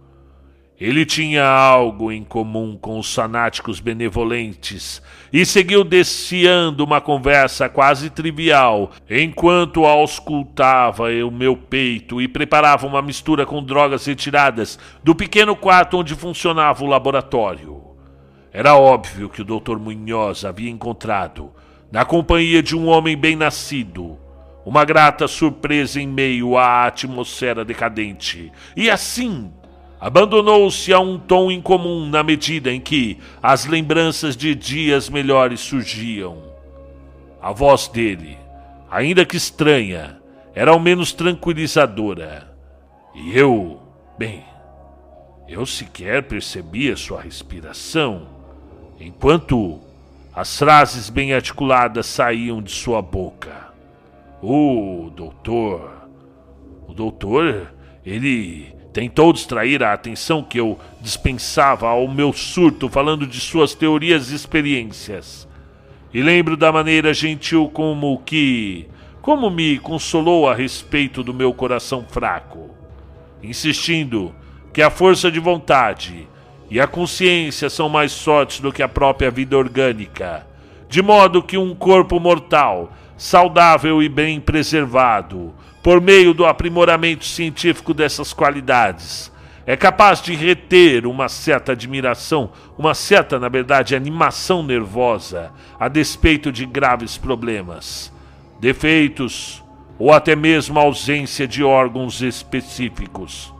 ele 0.82 1.06
tinha 1.06 1.46
algo 1.46 2.10
em 2.10 2.24
comum 2.24 2.76
com 2.76 2.98
os 2.98 3.14
fanáticos 3.14 3.78
benevolentes 3.78 5.00
e 5.32 5.46
seguiu 5.46 5.84
desfiando 5.84 6.82
uma 6.82 7.00
conversa 7.00 7.68
quase 7.68 8.10
trivial 8.10 8.90
enquanto 9.08 9.86
auscultava 9.86 11.04
o 11.24 11.30
meu 11.30 11.56
peito 11.56 12.20
e 12.20 12.26
preparava 12.26 12.84
uma 12.84 13.00
mistura 13.00 13.46
com 13.46 13.62
drogas 13.62 14.06
retiradas 14.06 14.76
do 15.04 15.14
pequeno 15.14 15.54
quarto 15.54 15.98
onde 15.98 16.16
funcionava 16.16 16.82
o 16.82 16.88
laboratório. 16.88 17.80
Era 18.52 18.74
óbvio 18.74 19.28
que 19.28 19.42
o 19.42 19.44
Dr. 19.44 19.78
Munhoz 19.78 20.44
havia 20.44 20.68
encontrado, 20.68 21.52
na 21.92 22.04
companhia 22.04 22.60
de 22.60 22.76
um 22.76 22.88
homem 22.88 23.16
bem 23.16 23.36
nascido, 23.36 24.18
uma 24.66 24.84
grata 24.84 25.28
surpresa 25.28 26.00
em 26.00 26.08
meio 26.08 26.58
à 26.58 26.86
atmosfera 26.86 27.64
decadente. 27.64 28.50
E 28.76 28.90
assim 28.90 29.52
abandonou-se 30.02 30.92
a 30.92 30.98
um 30.98 31.16
tom 31.16 31.48
incomum 31.48 32.08
na 32.08 32.24
medida 32.24 32.72
em 32.72 32.80
que 32.80 33.18
as 33.40 33.66
lembranças 33.66 34.36
de 34.36 34.52
dias 34.52 35.08
melhores 35.08 35.60
surgiam. 35.60 36.42
A 37.40 37.52
voz 37.52 37.86
dele, 37.86 38.36
ainda 38.90 39.24
que 39.24 39.36
estranha, 39.36 40.20
era 40.56 40.72
ao 40.72 40.80
menos 40.80 41.12
tranquilizadora. 41.12 42.52
E 43.14 43.38
eu, 43.38 43.80
bem, 44.18 44.42
eu 45.46 45.64
sequer 45.64 46.24
percebia 46.24 46.96
sua 46.96 47.20
respiração, 47.20 48.26
enquanto 48.98 49.78
as 50.34 50.58
frases 50.58 51.08
bem 51.08 51.32
articuladas 51.32 52.06
saíam 52.06 52.60
de 52.60 52.72
sua 52.72 53.00
boca. 53.00 53.72
O 54.42 55.12
doutor, 55.14 56.08
o 56.88 56.92
doutor, 56.92 57.72
ele 58.04 58.81
Tentou 58.92 59.32
distrair 59.32 59.82
a 59.82 59.94
atenção 59.94 60.42
que 60.42 60.60
eu 60.60 60.78
dispensava 61.00 61.88
ao 61.88 62.06
meu 62.06 62.32
surto 62.32 62.90
falando 62.90 63.26
de 63.26 63.40
suas 63.40 63.74
teorias 63.74 64.30
e 64.30 64.34
experiências. 64.34 65.48
E 66.12 66.20
lembro 66.20 66.58
da 66.58 66.70
maneira 66.70 67.14
gentil 67.14 67.70
como 67.72 68.20
que. 68.24 68.86
como 69.22 69.50
me 69.50 69.78
consolou 69.78 70.46
a 70.46 70.54
respeito 70.54 71.22
do 71.22 71.32
meu 71.32 71.54
coração 71.54 72.04
fraco, 72.06 72.70
insistindo 73.42 74.34
que 74.74 74.82
a 74.82 74.90
força 74.90 75.30
de 75.30 75.40
vontade 75.40 76.28
e 76.70 76.78
a 76.78 76.86
consciência 76.86 77.70
são 77.70 77.88
mais 77.88 78.18
fortes 78.22 78.60
do 78.60 78.72
que 78.72 78.82
a 78.82 78.88
própria 78.88 79.30
vida 79.30 79.56
orgânica, 79.56 80.46
de 80.88 81.00
modo 81.00 81.42
que 81.42 81.56
um 81.56 81.74
corpo 81.74 82.20
mortal, 82.20 82.92
saudável 83.22 84.02
e 84.02 84.08
bem 84.08 84.40
preservado, 84.40 85.54
por 85.80 86.00
meio 86.00 86.34
do 86.34 86.44
aprimoramento 86.44 87.24
científico 87.24 87.94
dessas 87.94 88.32
qualidades, 88.32 89.30
é 89.64 89.76
capaz 89.76 90.20
de 90.20 90.34
reter 90.34 91.06
uma 91.06 91.28
certa 91.28 91.70
admiração, 91.70 92.50
uma 92.76 92.94
certa, 92.94 93.38
na 93.38 93.48
verdade, 93.48 93.94
animação 93.94 94.64
nervosa, 94.64 95.52
a 95.78 95.86
despeito 95.86 96.50
de 96.50 96.66
graves 96.66 97.16
problemas, 97.16 98.12
defeitos 98.58 99.62
ou 100.00 100.12
até 100.12 100.34
mesmo 100.34 100.80
ausência 100.80 101.46
de 101.46 101.62
órgãos 101.62 102.22
específicos. 102.22 103.54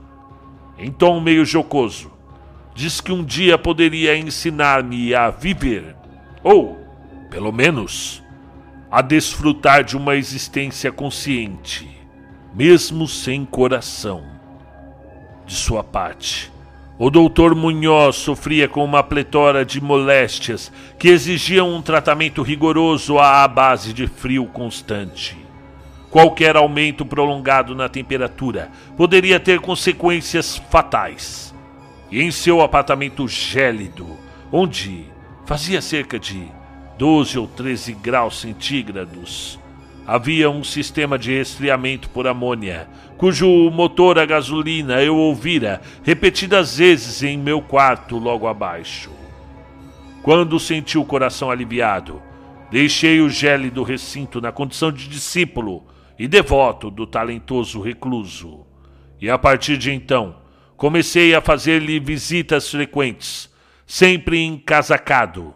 Em 0.76 0.90
tom 0.90 1.20
meio 1.20 1.44
jocoso, 1.44 2.10
diz 2.74 3.00
que 3.00 3.12
um 3.12 3.22
dia 3.22 3.56
poderia 3.56 4.16
ensinar-me 4.16 5.14
a 5.14 5.30
viver, 5.30 5.94
ou, 6.42 6.80
pelo 7.30 7.52
menos, 7.52 8.21
a 8.92 9.02
desfrutar 9.02 9.82
de 9.82 9.96
uma 9.96 10.14
existência 10.14 10.92
consciente 10.92 12.02
mesmo 12.54 13.08
sem 13.08 13.44
coração. 13.44 14.24
De 15.46 15.54
sua 15.54 15.82
parte, 15.82 16.52
o 16.98 17.10
doutor 17.10 17.54
Munhoz 17.54 18.16
sofria 18.16 18.68
com 18.68 18.84
uma 18.84 19.02
pletora 19.02 19.64
de 19.64 19.80
moléstias 19.80 20.70
que 20.98 21.08
exigiam 21.08 21.74
um 21.74 21.82
tratamento 21.82 22.42
rigoroso 22.42 23.18
à 23.18 23.46
base 23.48 23.92
de 23.92 24.06
frio 24.06 24.46
constante. 24.46 25.36
Qualquer 26.10 26.56
aumento 26.56 27.06
prolongado 27.06 27.74
na 27.74 27.88
temperatura 27.88 28.70
poderia 28.96 29.40
ter 29.40 29.60
consequências 29.60 30.58
fatais. 30.70 31.54
E 32.10 32.20
em 32.20 32.30
seu 32.30 32.60
apartamento 32.60 33.26
gélido, 33.26 34.06
onde 34.52 35.06
fazia 35.46 35.80
cerca 35.80 36.18
de 36.18 36.46
12 37.02 37.36
ou 37.36 37.48
13 37.48 37.94
graus 37.94 38.40
centígrados, 38.40 39.58
Havia 40.06 40.48
um 40.48 40.62
sistema 40.62 41.18
de 41.18 41.36
resfriamento 41.36 42.08
por 42.08 42.28
amônia, 42.28 42.88
cujo 43.16 43.48
motor 43.70 44.20
a 44.20 44.24
gasolina 44.24 45.02
eu 45.02 45.16
ouvira 45.16 45.80
repetidas 46.04 46.78
vezes 46.78 47.24
em 47.24 47.36
meu 47.36 47.60
quarto 47.60 48.18
logo 48.18 48.46
abaixo. 48.46 49.10
Quando 50.22 50.60
senti 50.60 50.96
o 50.96 51.04
coração 51.04 51.50
aliviado, 51.50 52.22
deixei 52.70 53.20
o 53.20 53.28
gélido 53.28 53.82
recinto 53.82 54.40
na 54.40 54.52
condição 54.52 54.92
de 54.92 55.08
discípulo 55.08 55.84
e 56.16 56.28
devoto 56.28 56.88
do 56.88 57.04
talentoso 57.04 57.80
recluso. 57.80 58.64
E 59.20 59.28
a 59.28 59.36
partir 59.36 59.76
de 59.76 59.90
então, 59.90 60.36
comecei 60.76 61.34
a 61.34 61.40
fazer-lhe 61.40 61.98
visitas 61.98 62.70
frequentes, 62.70 63.50
sempre 63.88 64.40
encasacado 64.40 65.52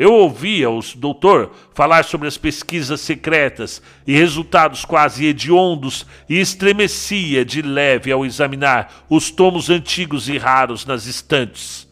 eu 0.00 0.14
ouvia 0.14 0.70
o 0.70 0.80
doutor 0.96 1.50
falar 1.74 2.06
sobre 2.06 2.26
as 2.26 2.38
pesquisas 2.38 3.02
secretas 3.02 3.82
e 4.06 4.16
resultados 4.16 4.82
quase 4.82 5.26
hediondos 5.26 6.06
e 6.26 6.40
estremecia 6.40 7.44
de 7.44 7.60
leve 7.60 8.10
ao 8.10 8.24
examinar 8.24 9.04
os 9.10 9.30
tomos 9.30 9.68
antigos 9.68 10.26
e 10.26 10.38
raros 10.38 10.86
nas 10.86 11.04
estantes. 11.04 11.86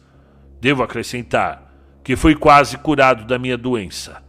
Devo 0.59 0.81
acrescentar 0.81 1.71
que 2.03 2.15
fui 2.15 2.33
quase 2.33 2.79
curado 2.79 3.25
da 3.25 3.37
minha 3.37 3.55
doença, 3.55 4.23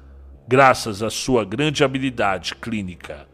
graças 0.47 1.03
à 1.03 1.09
sua 1.09 1.43
grande 1.43 1.83
habilidade 1.83 2.57
clínica. 2.57 3.27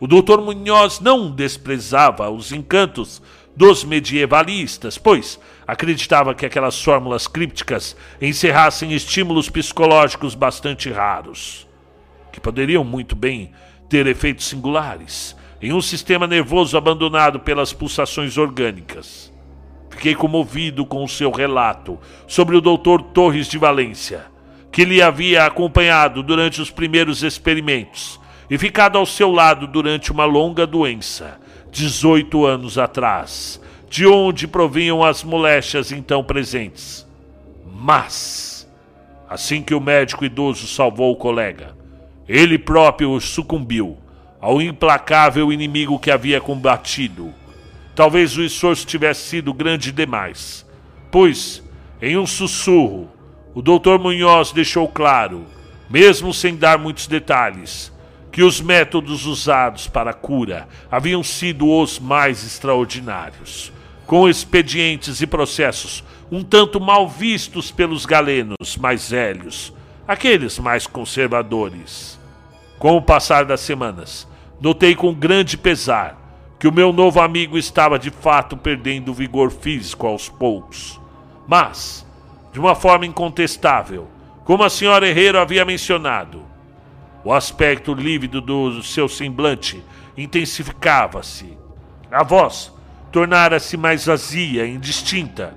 O 0.00 0.06
doutor 0.06 0.40
Munhoz 0.40 1.00
não 1.00 1.30
desprezava 1.30 2.30
os 2.30 2.50
encantos 2.50 3.20
dos 3.54 3.84
medievalistas, 3.84 4.96
pois 4.96 5.38
acreditava 5.66 6.34
que 6.34 6.46
aquelas 6.46 6.82
fórmulas 6.82 7.26
crípticas 7.26 7.96
encerrassem 8.20 8.92
estímulos 8.92 9.48
psicológicos 9.48 10.34
bastante 10.34 10.90
raros, 10.90 11.66
que 12.32 12.40
poderiam 12.40 12.84
muito 12.84 13.14
bem 13.14 13.52
ter 13.88 14.06
efeitos 14.06 14.46
singulares 14.46 15.36
em 15.60 15.72
um 15.72 15.80
sistema 15.80 16.26
nervoso 16.26 16.76
abandonado 16.76 17.40
pelas 17.40 17.72
pulsações 17.72 18.36
orgânicas. 18.36 19.32
Fiquei 19.90 20.14
comovido 20.14 20.84
com 20.84 21.04
o 21.04 21.08
seu 21.08 21.30
relato 21.30 21.98
sobre 22.26 22.56
o 22.56 22.60
Dr. 22.60 23.02
Torres 23.14 23.46
de 23.46 23.58
Valência, 23.58 24.26
que 24.72 24.84
lhe 24.84 25.00
havia 25.00 25.44
acompanhado 25.44 26.22
durante 26.22 26.60
os 26.60 26.70
primeiros 26.70 27.22
experimentos 27.22 28.18
e 28.50 28.58
ficado 28.58 28.98
ao 28.98 29.06
seu 29.06 29.30
lado 29.30 29.66
durante 29.66 30.10
uma 30.10 30.24
longa 30.24 30.66
doença, 30.66 31.38
18 31.70 32.44
anos 32.44 32.76
atrás, 32.76 33.60
de 33.92 34.06
onde 34.06 34.48
provinham 34.48 35.04
as 35.04 35.22
moléstias 35.22 35.92
então 35.92 36.24
presentes. 36.24 37.06
Mas, 37.74 38.66
assim 39.28 39.60
que 39.60 39.74
o 39.74 39.80
médico 39.82 40.24
idoso 40.24 40.66
salvou 40.66 41.12
o 41.12 41.16
colega, 41.16 41.76
ele 42.26 42.58
próprio 42.58 43.20
sucumbiu 43.20 43.98
ao 44.40 44.62
implacável 44.62 45.52
inimigo 45.52 45.98
que 45.98 46.10
havia 46.10 46.40
combatido. 46.40 47.34
Talvez 47.94 48.34
o 48.34 48.42
esforço 48.42 48.86
tivesse 48.86 49.28
sido 49.28 49.52
grande 49.52 49.92
demais, 49.92 50.66
pois, 51.10 51.62
em 52.00 52.16
um 52.16 52.26
sussurro, 52.26 53.10
o 53.54 53.60
Dr. 53.60 53.98
Munhoz 54.00 54.52
deixou 54.52 54.88
claro, 54.88 55.44
mesmo 55.90 56.32
sem 56.32 56.56
dar 56.56 56.78
muitos 56.78 57.06
detalhes, 57.06 57.92
que 58.32 58.42
os 58.42 58.58
métodos 58.58 59.26
usados 59.26 59.86
para 59.86 60.12
a 60.12 60.14
cura 60.14 60.66
haviam 60.90 61.22
sido 61.22 61.70
os 61.70 61.98
mais 61.98 62.42
extraordinários, 62.42 63.70
com 64.06 64.28
expedientes 64.28 65.20
e 65.20 65.26
processos 65.26 66.04
um 66.30 66.42
tanto 66.42 66.80
mal 66.80 67.08
vistos 67.08 67.70
pelos 67.70 68.06
galenos 68.06 68.76
mais 68.78 69.10
velhos, 69.10 69.72
aqueles 70.08 70.58
mais 70.58 70.86
conservadores. 70.86 72.18
Com 72.78 72.96
o 72.96 73.02
passar 73.02 73.44
das 73.44 73.60
semanas, 73.60 74.26
Notei 74.62 74.94
com 74.94 75.12
grande 75.12 75.58
pesar 75.58 76.16
que 76.56 76.68
o 76.68 76.72
meu 76.72 76.92
novo 76.92 77.20
amigo 77.20 77.58
estava 77.58 77.98
de 77.98 78.10
fato 78.12 78.56
perdendo 78.56 79.10
o 79.10 79.14
vigor 79.14 79.50
físico 79.50 80.06
aos 80.06 80.28
poucos. 80.28 81.00
Mas, 81.48 82.06
de 82.52 82.60
uma 82.60 82.76
forma 82.76 83.04
incontestável, 83.04 84.06
como 84.44 84.62
a 84.62 84.70
senhora 84.70 85.08
Herrero 85.08 85.40
havia 85.40 85.64
mencionado, 85.64 86.44
o 87.24 87.32
aspecto 87.32 87.92
lívido 87.92 88.40
do 88.40 88.80
seu 88.84 89.08
semblante 89.08 89.82
intensificava-se. 90.16 91.58
A 92.08 92.22
voz 92.22 92.72
tornara-se 93.12 93.76
mais 93.76 94.06
vazia, 94.06 94.66
indistinta. 94.66 95.54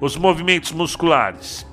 Os 0.00 0.16
movimentos 0.16 0.70
musculares 0.70 1.66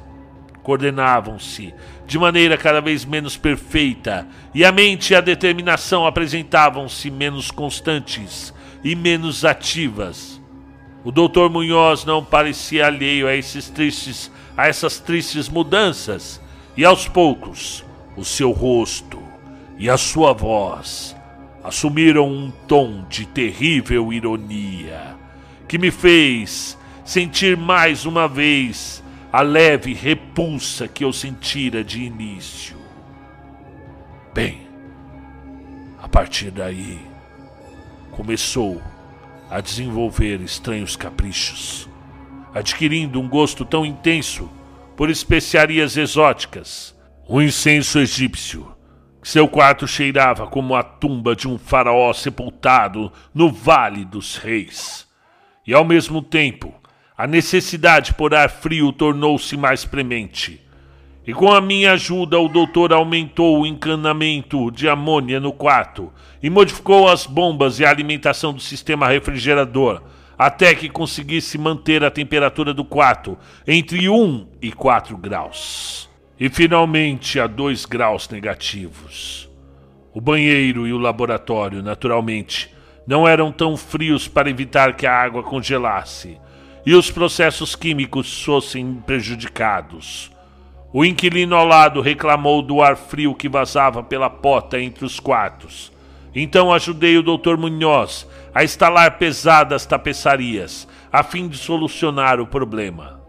coordenavam-se 0.64 1.74
de 2.06 2.20
maneira 2.20 2.58
cada 2.58 2.82
vez 2.82 3.06
menos 3.06 3.38
perfeita, 3.38 4.28
e 4.54 4.66
a 4.66 4.72
mente 4.72 5.14
e 5.14 5.16
a 5.16 5.22
determinação 5.22 6.06
apresentavam-se 6.06 7.10
menos 7.10 7.52
constantes 7.52 8.54
e 8.84 8.96
menos 8.96 9.46
ativas. 9.46 10.42
O 11.04 11.12
Dr. 11.12 11.50
Munhoz 11.50 12.04
não 12.04 12.24
parecia 12.24 12.88
alheio 12.88 13.28
a 13.28 13.36
esses 13.36 13.70
tristes, 13.70 14.32
a 14.58 14.68
essas 14.68 15.00
tristes 15.00 15.48
mudanças, 15.48 16.42
e 16.76 16.84
aos 16.84 17.08
poucos, 17.08 17.86
o 18.18 18.26
seu 18.26 18.52
rosto 18.52 19.22
e 19.78 19.90
a 19.90 19.98
sua 19.98 20.34
voz 20.34 21.16
assumiram 21.64 22.28
um 22.28 22.52
tom 22.68 23.06
de 23.08 23.26
terrível 23.26 24.12
ironia 24.12 25.16
que 25.68 25.78
me 25.78 25.92
fez 25.92 26.78
sentir 27.06 27.56
mais 27.56 28.06
uma 28.06 28.28
vez 28.28 29.02
a 29.32 29.42
leve 29.42 29.94
repulsa 29.94 30.88
que 30.88 31.04
eu 31.04 31.14
sentira 31.14 31.84
de 31.84 32.04
início. 32.04 32.76
Bem, 34.34 34.68
a 36.02 36.08
partir 36.10 36.52
daí, 36.52 37.00
começou 38.12 38.82
a 39.50 39.62
desenvolver 39.62 40.42
estranhos 40.42 40.96
caprichos, 40.96 41.88
adquirindo 42.54 43.20
um 43.20 43.30
gosto 43.30 43.64
tão 43.64 43.86
intenso 43.86 44.50
por 44.98 45.10
especiarias 45.10 45.96
exóticas, 45.96 46.94
um 47.30 47.42
incenso 47.42 48.00
egípcio. 48.00 48.76
Seu 49.24 49.48
quarto 49.48 49.88
cheirava 49.88 50.48
como 50.48 50.74
a 50.74 50.82
tumba 50.82 51.36
de 51.36 51.48
um 51.48 51.58
faraó 51.58 52.12
sepultado 52.12 53.12
no 53.34 53.52
Vale 53.52 54.04
dos 54.04 54.36
Reis. 54.36 55.08
E 55.66 55.76
ao 55.76 55.86
mesmo 55.86 56.24
tempo, 56.24 56.74
a 57.16 57.28
necessidade 57.28 58.16
por 58.16 58.34
ar 58.34 58.50
frio 58.50 58.92
tornou-se 58.92 59.56
mais 59.56 59.86
premente. 59.86 60.60
E 61.26 61.36
com 61.36 61.52
a 61.52 61.62
minha 61.62 61.92
ajuda, 61.92 62.40
o 62.40 62.48
doutor 62.48 62.92
aumentou 62.92 63.62
o 63.62 63.66
encanamento 63.68 64.72
de 64.72 64.90
amônia 64.90 65.40
no 65.40 65.54
quarto 65.54 66.12
e 66.42 66.50
modificou 66.50 67.08
as 67.08 67.28
bombas 67.28 67.80
e 67.80 67.86
a 67.86 67.92
alimentação 67.92 68.52
do 68.52 68.60
sistema 68.60 69.08
refrigerador, 69.08 70.02
até 70.36 70.74
que 70.74 70.90
conseguisse 70.90 71.60
manter 71.60 72.04
a 72.04 72.10
temperatura 72.10 72.74
do 72.74 72.84
quarto 72.84 73.38
entre 73.68 74.10
1 74.10 74.48
e 74.60 74.72
4 74.72 75.16
graus. 75.16 76.11
E 76.42 76.50
finalmente 76.50 77.40
a 77.40 77.46
2 77.46 77.86
graus 77.86 78.28
negativos. 78.28 79.48
O 80.12 80.20
banheiro 80.20 80.88
e 80.88 80.92
o 80.92 80.98
laboratório, 80.98 81.84
naturalmente, 81.84 82.74
não 83.06 83.28
eram 83.28 83.52
tão 83.52 83.78
frios 83.78 84.28
para 84.28 84.50
evitar 84.50 84.96
que 84.96 85.06
a 85.06 85.16
água 85.16 85.44
congelasse 85.44 86.40
e 86.84 86.96
os 86.96 87.12
processos 87.12 87.76
químicos 87.76 88.44
fossem 88.44 88.96
prejudicados. 89.06 90.32
O 90.92 91.06
inquilino 91.06 91.56
ao 91.56 91.64
lado 91.64 92.02
reclamou 92.02 92.64
do 92.64 92.82
ar 92.82 92.98
frio 92.98 93.36
que 93.36 93.48
vazava 93.48 94.02
pela 94.02 94.28
porta 94.28 94.82
entre 94.82 95.06
os 95.06 95.20
quartos. 95.20 95.92
Então 96.34 96.74
ajudei 96.74 97.20
o 97.20 97.22
Dr. 97.22 97.56
Munhoz 97.56 98.28
a 98.52 98.64
instalar 98.64 99.20
pesadas 99.20 99.86
tapeçarias, 99.86 100.88
a 101.14 101.22
fim 101.22 101.48
de 101.48 101.60
solucionar 101.60 102.40
o 102.40 102.48
problema. 102.48 103.21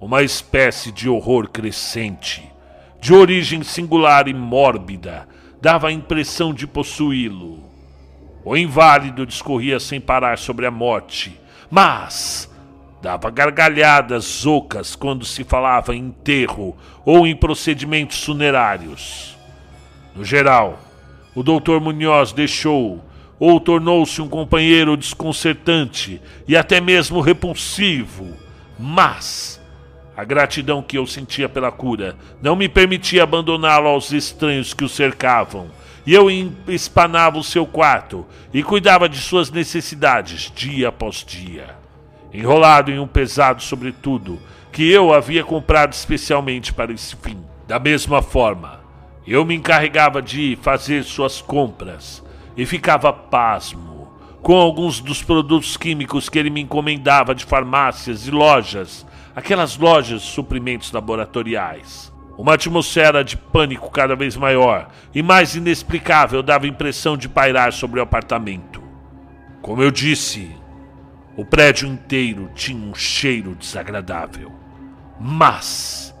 Uma 0.00 0.22
espécie 0.22 0.90
de 0.90 1.08
horror 1.08 1.48
crescente, 1.48 2.50
de 3.00 3.12
origem 3.12 3.62
singular 3.62 4.28
e 4.28 4.34
mórbida, 4.34 5.28
dava 5.60 5.88
a 5.88 5.92
impressão 5.92 6.54
de 6.54 6.66
possuí-lo. 6.66 7.62
O 8.44 8.56
inválido 8.56 9.26
discorria 9.26 9.78
sem 9.78 10.00
parar 10.00 10.38
sobre 10.38 10.66
a 10.66 10.70
morte, 10.70 11.38
mas 11.70 12.50
Dava 13.02 13.30
gargalhadas 13.30 14.44
ocas 14.44 14.94
quando 14.94 15.24
se 15.24 15.42
falava 15.42 15.94
em 15.94 16.08
enterro 16.08 16.76
ou 17.04 17.26
em 17.26 17.34
procedimentos 17.34 18.22
funerários. 18.22 19.38
No 20.14 20.22
geral, 20.22 20.78
o 21.34 21.42
Dr. 21.42 21.80
Munhoz 21.80 22.32
deixou 22.32 23.02
ou 23.38 23.58
tornou-se 23.58 24.20
um 24.20 24.28
companheiro 24.28 24.98
desconcertante 24.98 26.20
e 26.46 26.54
até 26.54 26.78
mesmo 26.78 27.22
repulsivo, 27.22 28.36
mas 28.78 29.58
a 30.20 30.24
gratidão 30.24 30.82
que 30.82 30.98
eu 30.98 31.06
sentia 31.06 31.48
pela 31.48 31.72
cura. 31.72 32.14
Não 32.42 32.54
me 32.54 32.68
permitia 32.68 33.22
abandoná-lo 33.22 33.88
aos 33.88 34.12
estranhos 34.12 34.74
que 34.74 34.84
o 34.84 34.88
cercavam, 34.88 35.70
e 36.06 36.12
eu 36.12 36.28
espanava 36.68 37.38
o 37.38 37.42
seu 37.42 37.66
quarto 37.66 38.26
e 38.52 38.62
cuidava 38.62 39.08
de 39.08 39.16
suas 39.16 39.50
necessidades 39.50 40.52
dia 40.54 40.88
após 40.88 41.24
dia. 41.24 41.74
Enrolado 42.34 42.90
em 42.90 42.98
um 42.98 43.06
pesado 43.06 43.62
sobretudo 43.62 44.38
que 44.70 44.90
eu 44.90 45.10
havia 45.10 45.42
comprado 45.42 45.94
especialmente 45.94 46.70
para 46.70 46.92
esse 46.92 47.16
fim. 47.16 47.38
Da 47.66 47.78
mesma 47.78 48.20
forma, 48.20 48.80
eu 49.26 49.42
me 49.42 49.54
encarregava 49.54 50.20
de 50.20 50.58
fazer 50.60 51.02
suas 51.02 51.40
compras 51.40 52.22
e 52.54 52.66
ficava 52.66 53.10
pasmo 53.10 54.12
com 54.42 54.54
alguns 54.54 55.00
dos 55.00 55.22
produtos 55.22 55.78
químicos 55.78 56.28
que 56.28 56.38
ele 56.38 56.50
me 56.50 56.60
encomendava 56.60 57.34
de 57.34 57.44
farmácias 57.46 58.26
e 58.26 58.30
lojas, 58.30 59.06
aquelas 59.40 59.76
lojas 59.76 60.20
de 60.20 60.28
suprimentos 60.28 60.92
laboratoriais. 60.92 62.12
Uma 62.38 62.54
atmosfera 62.54 63.24
de 63.24 63.36
pânico 63.36 63.90
cada 63.90 64.14
vez 64.14 64.36
maior 64.36 64.90
e 65.14 65.22
mais 65.22 65.54
inexplicável 65.54 66.42
dava 66.42 66.66
impressão 66.66 67.16
de 67.16 67.28
pairar 67.28 67.72
sobre 67.72 68.00
o 68.00 68.02
apartamento. 68.02 68.82
Como 69.60 69.82
eu 69.82 69.90
disse, 69.90 70.50
o 71.36 71.44
prédio 71.44 71.88
inteiro 71.88 72.50
tinha 72.54 72.78
um 72.78 72.94
cheiro 72.94 73.54
desagradável. 73.54 74.52
Mas, 75.18 76.14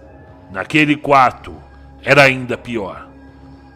naquele 0.50 0.96
quarto, 0.96 1.54
era 2.02 2.22
ainda 2.22 2.56
pior. 2.56 3.08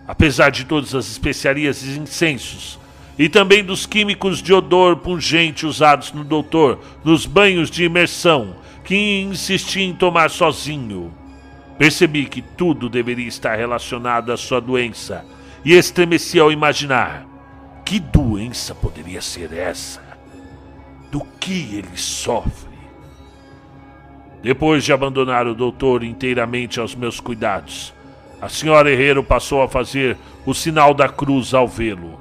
Apesar 0.06 0.50
de 0.50 0.64
todas 0.64 0.94
as 0.94 1.06
especiarias 1.10 1.82
e 1.82 1.98
incensos, 1.98 2.78
e 3.18 3.28
também 3.28 3.64
dos 3.64 3.86
químicos 3.86 4.42
de 4.42 4.52
odor 4.52 4.96
pungente 4.96 5.66
usados 5.66 6.12
no 6.12 6.24
doutor 6.24 6.80
nos 7.04 7.26
banhos 7.26 7.70
de 7.70 7.84
imersão, 7.84 8.56
que 8.84 9.22
insistia 9.22 9.84
em 9.84 9.94
tomar 9.94 10.30
sozinho, 10.30 11.12
percebi 11.78 12.26
que 12.26 12.42
tudo 12.42 12.88
deveria 12.88 13.26
estar 13.26 13.56
relacionado 13.56 14.30
à 14.30 14.36
sua 14.36 14.60
doença 14.60 15.24
e 15.64 15.72
estremeci 15.72 16.38
ao 16.38 16.52
imaginar: 16.52 17.26
que 17.84 17.98
doença 17.98 18.74
poderia 18.74 19.20
ser 19.20 19.52
essa? 19.52 20.04
do 21.14 21.20
que 21.38 21.76
ele 21.76 21.96
sofre. 21.96 22.74
Depois 24.42 24.82
de 24.82 24.92
abandonar 24.92 25.46
o 25.46 25.54
doutor 25.54 26.02
inteiramente 26.02 26.80
aos 26.80 26.92
meus 26.92 27.20
cuidados, 27.20 27.94
A 28.44 28.48
senhora 28.50 28.90
Herrero 28.90 29.24
passou 29.24 29.62
a 29.62 29.68
fazer 29.68 30.18
o 30.44 30.52
sinal 30.52 30.92
da 30.92 31.08
cruz 31.08 31.54
ao 31.54 31.66
vê-lo. 31.66 32.20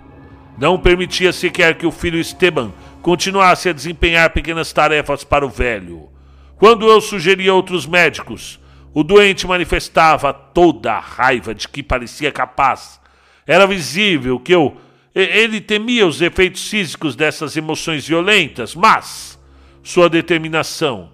Não 0.58 0.80
permitia 0.80 1.34
sequer 1.34 1.76
que 1.76 1.86
o 1.86 1.91
filho 1.91 2.17
Esteban 2.17 2.71
continuasse 3.02 3.67
a 3.67 3.73
desempenhar 3.73 4.30
pequenas 4.30 4.71
tarefas 4.71 5.26
para 5.26 5.45
o 5.45 5.49
velho. 5.49 6.12
Quando 6.57 6.87
eu 6.87 7.01
sugeria 7.01 7.53
outros 7.53 7.85
médicos, 7.85 8.59
o 8.93 9.03
doente 9.03 9.47
manifestava 9.47 10.31
toda 10.33 10.93
a 10.93 10.99
raiva 10.99 11.53
de 11.53 11.67
que 11.67 11.81
parecia 11.81 12.31
capaz. 12.31 13.01
Era 13.45 13.67
visível 13.67 14.39
que 14.39 14.53
eu 14.53 14.77
ele 15.15 15.61
temia 15.61 16.07
os 16.07 16.21
efeitos 16.21 16.67
físicos 16.67 17.15
dessas 17.15 17.55
emoções 17.55 18.07
violentas, 18.07 18.73
mas 18.73 19.39
sua 19.83 20.09
determinação 20.09 21.11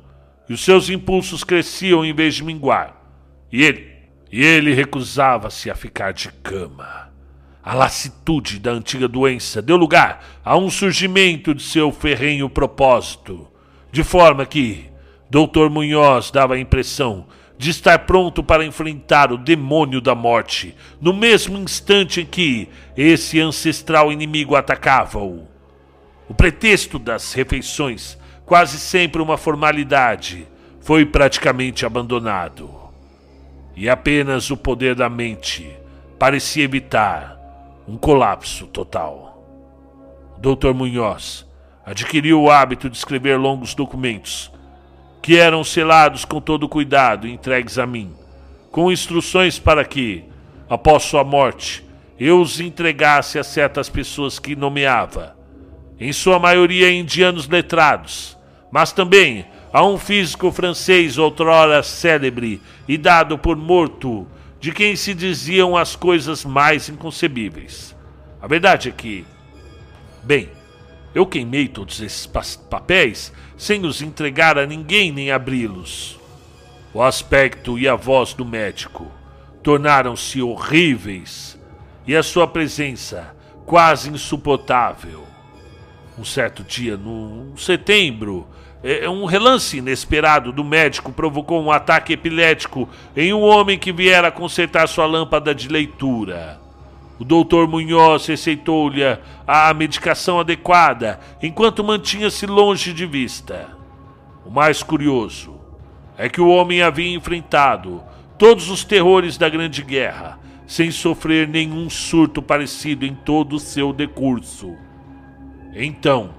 e 0.47 0.53
os 0.53 0.63
seus 0.63 0.89
impulsos 0.89 1.43
cresciam 1.43 2.05
em 2.05 2.13
vez 2.13 2.35
de 2.35 2.43
minguar. 2.43 2.95
E 3.51 3.63
ele, 3.63 3.87
e 4.31 4.43
ele 4.43 4.73
recusava-se 4.73 5.69
a 5.69 5.75
ficar 5.75 6.13
de 6.13 6.31
cama. 6.31 7.09
A 7.61 7.73
lassitude 7.73 8.57
da 8.57 8.71
antiga 8.71 9.07
doença 9.07 9.61
deu 9.61 9.75
lugar 9.75 10.23
a 10.43 10.57
um 10.57 10.69
surgimento 10.69 11.53
de 11.53 11.61
seu 11.61 11.91
ferrenho 11.91 12.49
propósito, 12.49 13.47
de 13.91 14.03
forma 14.03 14.45
que 14.45 14.88
Dr. 15.29 15.69
Munhoz 15.69 16.31
dava 16.31 16.55
a 16.55 16.59
impressão 16.59 17.27
de 17.57 17.69
estar 17.69 17.99
pronto 17.99 18.41
para 18.41 18.65
enfrentar 18.65 19.31
o 19.31 19.37
demônio 19.37 20.01
da 20.01 20.15
morte 20.15 20.75
no 20.99 21.13
mesmo 21.13 21.57
instante 21.57 22.21
em 22.21 22.25
que 22.25 22.69
esse 22.95 23.39
ancestral 23.39 24.11
inimigo 24.11 24.55
atacava-o. 24.55 25.45
O 26.27 26.33
pretexto 26.33 26.97
das 26.97 27.33
refeições, 27.33 28.17
quase 28.45 28.79
sempre 28.79 29.21
uma 29.21 29.37
formalidade, 29.37 30.47
foi 30.79 31.05
praticamente 31.05 31.85
abandonado. 31.85 32.71
E 33.75 33.89
apenas 33.89 34.49
o 34.49 34.57
poder 34.57 34.95
da 34.95 35.09
mente 35.09 35.69
parecia 36.17 36.63
evitar 36.63 37.37
um 37.87 37.97
colapso 37.97 38.67
total. 38.67 39.29
Dr. 40.37 40.73
Munhoz 40.73 41.45
adquiriu 41.85 42.41
o 42.41 42.49
hábito 42.49 42.89
de 42.89 42.97
escrever 42.97 43.37
longos 43.37 43.75
documentos 43.75 44.51
que 45.29 45.37
eram 45.37 45.63
selados 45.63 46.25
com 46.25 46.41
todo 46.41 46.67
cuidado 46.67 47.27
e 47.27 47.31
entregues 47.31 47.77
a 47.77 47.85
mim, 47.85 48.11
com 48.71 48.91
instruções 48.91 49.59
para 49.59 49.85
que, 49.85 50.23
após 50.67 51.03
sua 51.03 51.23
morte, 51.23 51.85
eu 52.19 52.41
os 52.41 52.59
entregasse 52.59 53.37
a 53.37 53.43
certas 53.43 53.87
pessoas 53.87 54.39
que 54.39 54.55
nomeava, 54.55 55.37
em 55.99 56.11
sua 56.11 56.39
maioria 56.39 56.91
indianos 56.91 57.47
letrados, 57.47 58.35
mas 58.71 58.91
também 58.91 59.45
a 59.71 59.85
um 59.85 59.99
físico 59.99 60.51
francês 60.51 61.19
outrora 61.19 61.83
célebre 61.83 62.59
e 62.87 62.97
dado 62.97 63.37
por 63.37 63.55
morto, 63.55 64.25
de 64.59 64.71
quem 64.71 64.95
se 64.95 65.13
diziam 65.13 65.77
as 65.77 65.95
coisas 65.95 66.43
mais 66.43 66.89
inconcebíveis. 66.89 67.95
A 68.41 68.47
verdade 68.47 68.89
é 68.89 68.91
que, 68.91 69.23
bem, 70.23 70.49
eu 71.13 71.25
queimei 71.25 71.67
todos 71.67 72.01
esses 72.01 72.25
papéis 72.69 73.33
sem 73.57 73.85
os 73.85 74.01
entregar 74.01 74.57
a 74.57 74.65
ninguém 74.65 75.11
nem 75.11 75.31
abri-los. 75.31 76.19
O 76.93 77.01
aspecto 77.01 77.77
e 77.77 77.87
a 77.87 77.95
voz 77.95 78.33
do 78.33 78.45
médico 78.45 79.11
tornaram-se 79.61 80.41
horríveis 80.41 81.59
e 82.07 82.15
a 82.15 82.23
sua 82.23 82.47
presença 82.47 83.35
quase 83.65 84.09
insuportável. 84.09 85.23
Um 86.17 86.25
certo 86.25 86.63
dia, 86.63 86.97
no 86.97 87.55
setembro, 87.57 88.47
é, 88.83 89.05
é 89.05 89.09
um 89.09 89.25
relance 89.25 89.77
inesperado 89.77 90.51
do 90.51 90.63
médico 90.63 91.11
provocou 91.11 91.61
um 91.61 91.71
ataque 91.71 92.13
epilético 92.13 92.89
em 93.15 93.33
um 93.33 93.41
homem 93.41 93.77
que 93.77 93.91
viera 93.91 94.31
consertar 94.31 94.87
sua 94.87 95.05
lâmpada 95.05 95.53
de 95.53 95.67
leitura. 95.67 96.59
O 97.19 97.25
doutor 97.25 97.67
Munhoz 97.67 98.25
receitou-lhe 98.25 99.03
a 99.45 99.73
medicação 99.73 100.39
adequada 100.39 101.19
enquanto 101.43 101.83
mantinha-se 101.83 102.45
longe 102.45 102.93
de 102.93 103.05
vista. 103.05 103.71
O 104.45 104.49
mais 104.49 104.81
curioso 104.81 105.59
é 106.17 106.29
que 106.29 106.39
o 106.39 106.47
homem 106.47 106.81
havia 106.81 107.13
enfrentado 107.13 108.01
todos 108.37 108.69
os 108.69 108.85
terrores 108.85 109.37
da 109.37 109.49
Grande 109.49 109.83
Guerra 109.83 110.39
sem 110.65 110.91
sofrer 110.91 111.47
nenhum 111.47 111.89
surto 111.89 112.41
parecido 112.41 113.05
em 113.05 113.13
todo 113.13 113.57
o 113.57 113.59
seu 113.59 113.91
decurso. 113.91 114.77
Então, 115.73 116.29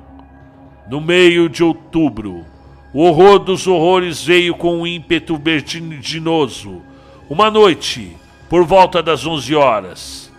no 0.89 1.01
meio 1.01 1.49
de 1.49 1.63
outubro, 1.63 2.47
o 2.95 3.03
horror 3.03 3.39
dos 3.39 3.67
horrores 3.67 4.25
veio 4.25 4.55
com 4.55 4.81
um 4.81 4.87
ímpeto 4.87 5.37
vertiginoso. 5.37 6.81
Uma 7.29 7.51
noite, 7.51 8.17
por 8.49 8.65
volta 8.65 9.03
das 9.03 9.27
11 9.27 9.55
horas, 9.55 10.30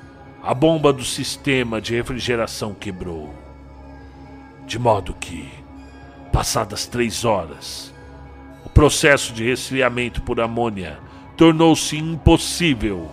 a 0.44 0.56
bomba 0.56 0.92
do 0.92 1.04
sistema 1.04 1.80
de 1.80 1.94
refrigeração 1.96 2.74
quebrou. 2.74 3.32
De 4.66 4.80
modo 4.80 5.14
que, 5.14 5.48
passadas 6.32 6.88
três 6.88 7.24
horas, 7.24 7.94
o 8.66 8.70
processo 8.70 9.34
de 9.34 9.44
resfriamento 9.44 10.22
por 10.24 10.40
amônia 10.40 10.98
tornou-se 11.38 11.96
impossível. 11.96 13.12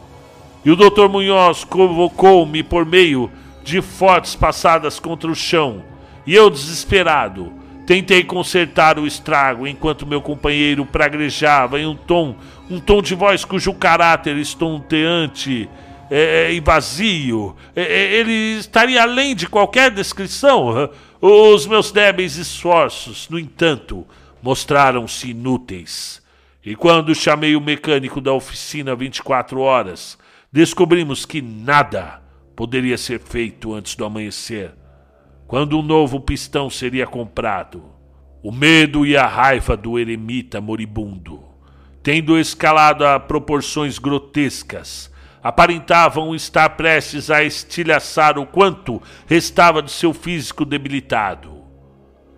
E 0.65 0.71
o 0.71 0.77
Dr. 0.77 1.09
Munhoz 1.09 1.65
convocou-me 1.65 2.63
por 2.63 2.87
meio 2.87 3.31
de 3.63 3.83
fortes 3.83 4.35
passadas 4.35 4.99
contra 4.99 5.31
o 5.31 5.35
chão, 5.35 5.85
e 6.27 6.35
eu, 6.35 6.49
desesperado, 6.49 7.53
tentei 7.87 8.25
consertar 8.25 8.99
o 8.99 9.07
estrago 9.07 9.67
enquanto 9.67 10.07
meu 10.07 10.23
companheiro 10.23 10.87
praguejava 10.87 11.79
em 11.79 11.87
um 11.87 11.95
tom, 11.95 12.35
um 12.71 12.81
tom 12.81 13.03
de 13.03 13.15
voz 13.15 13.45
cujo 13.45 13.75
caráter 13.75 14.37
estonteante 14.37 15.69
é, 16.11 16.47
é, 16.47 16.53
e 16.53 16.61
vazio, 16.61 17.57
é, 17.75 17.83
é, 17.83 18.13
ele 18.15 18.59
estaria 18.59 19.03
além 19.03 19.35
de 19.35 19.47
qualquer 19.47 19.91
descrição. 19.91 20.91
Os 21.21 21.67
meus 21.67 21.91
débeis 21.91 22.37
esforços, 22.37 23.29
no 23.29 23.39
entanto, 23.39 24.07
mostraram-se 24.43 25.31
inúteis. 25.31 26.23
E 26.65 26.75
quando 26.75 27.15
chamei 27.15 27.57
o 27.57 27.61
mecânico 27.61 28.21
da 28.21 28.33
oficina 28.33 28.95
24 28.95 29.61
horas, 29.61 30.19
descobrimos 30.53 31.25
que 31.25 31.41
nada 31.41 32.23
poderia 32.57 32.99
ser 32.99 33.21
feito 33.21 33.75
antes 33.75 33.95
do 33.95 34.05
amanhecer, 34.05 34.73
quando 35.47 35.79
um 35.79 35.83
novo 35.83 36.21
pistão 36.21 36.69
seria 36.69 37.07
comprado. 37.07 37.85
O 38.43 38.53
medo 38.53 39.05
e 39.05 39.17
a 39.17 39.27
raiva 39.27 39.77
do 39.77 39.99
eremita 39.99 40.61
moribundo, 40.61 41.43
tendo 42.03 42.39
escalado 42.39 43.05
a 43.05 43.19
proporções 43.19 43.99
grotescas, 43.99 45.11
aparentavam 45.43 46.35
estar 46.35 46.71
prestes 46.71 47.31
a 47.31 47.43
estilhaçar 47.43 48.39
o 48.39 48.47
quanto 48.47 49.01
restava 49.27 49.83
de 49.83 49.91
seu 49.91 50.13
físico 50.13 50.65
debilitado. 50.65 51.63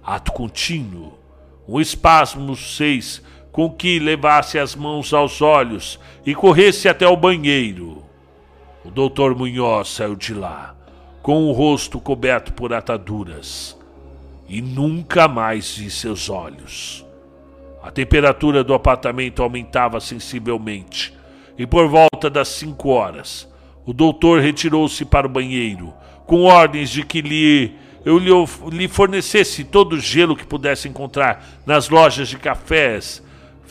Ato 0.02 0.32
contínuo, 0.32 1.18
um 1.66 1.80
espasmo 1.80 2.56
seis 2.56 3.22
com 3.52 3.70
que 3.70 3.98
levasse 3.98 4.58
as 4.58 4.74
mãos 4.74 5.12
aos 5.12 5.42
olhos 5.42 5.98
e 6.24 6.34
corresse 6.34 6.88
até 6.88 7.06
o 7.06 7.16
banheiro. 7.16 8.04
O 8.84 8.90
doutor 8.90 9.34
Munhoz 9.34 9.88
saiu 9.88 10.14
de 10.14 10.32
lá, 10.32 10.74
com 11.22 11.44
o 11.44 11.52
rosto 11.52 12.00
coberto 12.00 12.52
por 12.52 12.72
ataduras, 12.72 13.76
e 14.48 14.62
nunca 14.62 15.28
mais 15.28 15.76
vi 15.76 15.90
seus 15.90 16.30
olhos. 16.30 17.04
A 17.82 17.90
temperatura 17.90 18.62
do 18.62 18.74
apartamento 18.74 19.42
aumentava 19.42 20.00
sensivelmente 20.00 21.19
e 21.60 21.66
por 21.66 21.86
volta 21.88 22.30
das 22.30 22.48
cinco 22.48 22.88
horas, 22.88 23.46
o 23.84 23.92
doutor 23.92 24.40
retirou-se 24.40 25.04
para 25.04 25.26
o 25.26 25.30
banheiro, 25.30 25.92
com 26.26 26.44
ordens 26.44 26.88
de 26.88 27.02
que 27.02 27.20
lhe, 27.20 27.76
eu 28.02 28.16
lhe, 28.18 28.30
lhe 28.70 28.88
fornecesse 28.88 29.64
todo 29.64 29.92
o 29.92 30.00
gelo 30.00 30.34
que 30.34 30.46
pudesse 30.46 30.88
encontrar 30.88 31.44
nas 31.66 31.90
lojas 31.90 32.28
de 32.28 32.38
cafés 32.38 33.22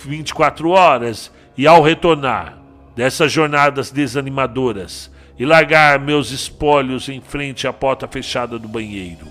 24 0.06 0.70
horas, 0.70 1.32
e 1.58 1.66
ao 1.66 1.82
retornar 1.82 2.60
dessas 2.96 3.32
jornadas 3.32 3.90
desanimadoras 3.90 5.12
e 5.40 5.44
largar 5.44 6.00
meus 6.00 6.30
espólios 6.30 7.10
em 7.10 7.20
frente 7.20 7.68
à 7.68 7.74
porta 7.74 8.08
fechada 8.08 8.60
do 8.60 8.68
banheiro, 8.68 9.26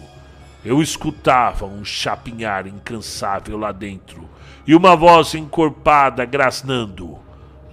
eu 0.64 0.82
escutava 0.82 1.64
um 1.64 1.84
chapinhar 1.84 2.66
incansável 2.66 3.56
lá 3.56 3.70
dentro 3.70 4.28
e 4.66 4.74
uma 4.74 4.96
voz 4.96 5.32
encorpada 5.36 6.24
grasnando 6.24 7.27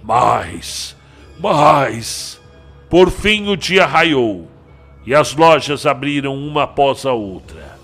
mais, 0.06 0.96
mais. 1.40 2.40
Por 2.88 3.10
fim 3.10 3.48
o 3.48 3.56
dia 3.56 3.84
raiou 3.84 4.48
e 5.04 5.12
as 5.12 5.34
lojas 5.34 5.84
abriram 5.84 6.36
uma 6.36 6.62
após 6.62 7.04
a 7.04 7.12
outra. 7.12 7.76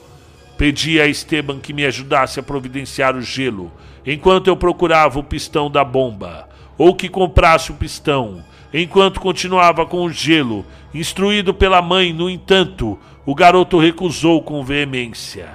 Pedi 0.56 1.00
a 1.00 1.06
Esteban 1.08 1.58
que 1.58 1.72
me 1.72 1.84
ajudasse 1.84 2.38
a 2.38 2.42
providenciar 2.42 3.16
o 3.16 3.20
gelo 3.20 3.72
enquanto 4.06 4.46
eu 4.46 4.56
procurava 4.56 5.18
o 5.18 5.24
pistão 5.24 5.68
da 5.68 5.84
bomba, 5.84 6.48
ou 6.78 6.94
que 6.94 7.08
comprasse 7.08 7.72
o 7.72 7.74
pistão 7.74 8.44
enquanto 8.72 9.20
continuava 9.20 9.84
com 9.84 10.04
o 10.04 10.10
gelo. 10.10 10.64
Instruído 10.94 11.52
pela 11.52 11.82
mãe, 11.82 12.12
no 12.12 12.30
entanto, 12.30 12.98
o 13.26 13.34
garoto 13.34 13.78
recusou 13.78 14.42
com 14.42 14.62
veemência. 14.62 15.48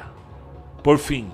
Por 0.84 0.98
fim, 0.98 1.28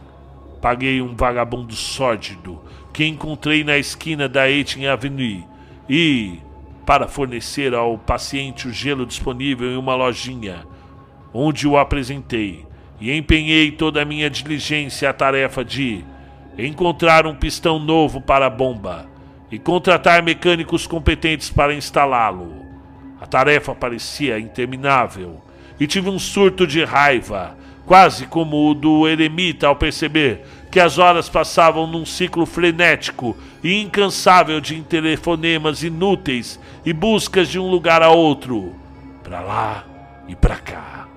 paguei 0.62 1.02
um 1.02 1.16
vagabundo 1.16 1.74
sórdido 1.74 2.62
que 2.94 3.06
encontrei 3.06 3.64
na 3.64 3.78
esquina 3.78 4.30
da 4.30 4.48
Eighton 4.48 4.88
Avenue 4.88 5.44
e, 5.90 6.40
para 6.86 7.08
fornecer 7.08 7.74
ao 7.74 7.98
paciente 7.98 8.68
o 8.68 8.72
gelo 8.72 9.06
disponível 9.06 9.72
em 9.72 9.78
uma 9.78 9.96
lojinha, 9.96 10.66
onde 11.34 11.68
o 11.68 11.76
apresentei 11.76 12.66
e 13.02 13.12
empenhei 13.12 13.72
toda 13.72 14.02
a 14.02 14.06
minha 14.06 14.30
diligência 14.30 15.10
à 15.10 15.14
tarefa 15.14 15.66
de 15.66 16.06
encontrar 16.58 17.26
um 17.26 17.36
pistão 17.36 17.80
novo 17.80 18.22
para 18.22 18.46
a 18.46 18.50
bomba 18.50 19.08
e 19.52 19.58
contratar 19.58 20.22
mecânicos 20.22 20.86
competentes 20.86 21.50
para 21.50 21.74
instalá-lo. 21.74 22.64
A 23.20 23.26
tarefa 23.26 23.74
parecia 23.74 24.40
interminável 24.40 25.42
e 25.80 25.88
tive 25.88 26.10
um 26.10 26.20
surto 26.20 26.68
de 26.68 26.84
raiva, 26.84 27.58
quase 27.86 28.28
como 28.28 28.70
o 28.70 28.74
do 28.74 29.08
eremita 29.08 29.68
ao 29.68 29.76
perceber 29.76 30.46
que 30.74 30.80
as 30.80 30.98
horas 30.98 31.30
passavam 31.30 31.86
num 31.86 32.04
ciclo 32.04 32.48
frenético 32.48 33.38
e 33.64 33.80
incansável 33.80 34.60
de 34.60 34.82
telefonemas 34.82 35.84
inúteis 35.84 36.60
e 36.84 36.92
buscas 36.92 37.48
de 37.48 37.60
um 37.60 37.70
lugar 37.70 38.02
a 38.02 38.10
outro, 38.10 38.76
para 39.24 39.40
lá 39.40 39.86
e 40.28 40.36
para 40.36 40.56
cá, 40.56 41.08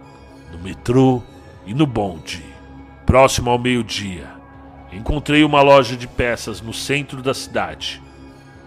no 0.52 0.58
metrô 0.58 1.22
e 1.64 1.72
no 1.72 1.86
bonde. 1.86 2.44
Próximo 3.06 3.48
ao 3.48 3.58
meio-dia, 3.58 4.26
encontrei 4.92 5.42
uma 5.42 5.62
loja 5.62 5.96
de 5.96 6.06
peças 6.06 6.60
no 6.60 6.74
centro 6.74 7.22
da 7.22 7.32
cidade 7.32 8.02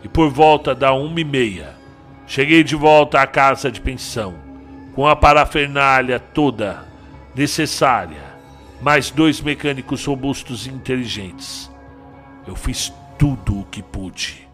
e 0.04 0.08
por 0.08 0.32
volta 0.32 0.73
da 0.73 0.91
uma 0.91 1.21
e 1.21 1.23
meia 1.23 1.75
cheguei 2.25 2.63
de 2.63 2.75
volta 2.75 3.21
à 3.21 3.28
casa 3.28 3.71
de 3.71 3.80
pensão 3.80 4.34
com 4.95 5.06
a 5.06 5.15
parafernália 5.15 6.19
toda 6.19 6.84
necessária 7.36 8.28
mais 8.81 9.11
dois 9.11 9.41
mecânicos 9.41 10.05
robustos 10.05 10.65
e 10.65 10.69
inteligentes. 10.69 11.69
Eu 12.47 12.55
fiz 12.55 12.93
tudo 13.17 13.59
o 13.59 13.65
que 13.65 13.83
pude 13.83 14.47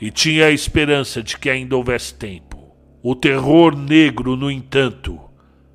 e 0.00 0.10
tinha 0.10 0.46
a 0.46 0.50
esperança 0.50 1.22
de 1.22 1.36
que 1.36 1.50
ainda 1.50 1.76
houvesse 1.76 2.14
tempo. 2.14 2.74
O 3.02 3.14
terror 3.14 3.76
negro, 3.76 4.34
no 4.36 4.50
entanto, 4.50 5.20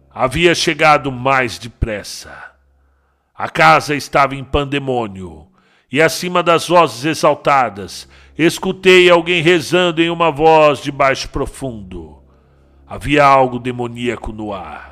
havia 0.09 0.53
chegado 0.53 1.11
mais 1.11 1.57
depressa. 1.57 2.51
A 3.33 3.47
casa 3.47 3.95
estava 3.95 4.35
em 4.35 4.43
pandemônio 4.43 5.47
e, 5.91 6.01
acima 6.01 6.43
das 6.43 6.67
vozes 6.67 7.05
exaltadas, 7.05 8.07
escutei 8.37 9.09
alguém 9.09 9.41
rezando 9.41 10.01
em 10.01 10.09
uma 10.09 10.31
voz 10.31 10.81
de 10.81 10.91
baixo 10.91 11.29
profundo. 11.29 12.21
Havia 12.85 13.23
algo 13.23 13.57
demoníaco 13.59 14.33
no 14.33 14.53
ar 14.53 14.90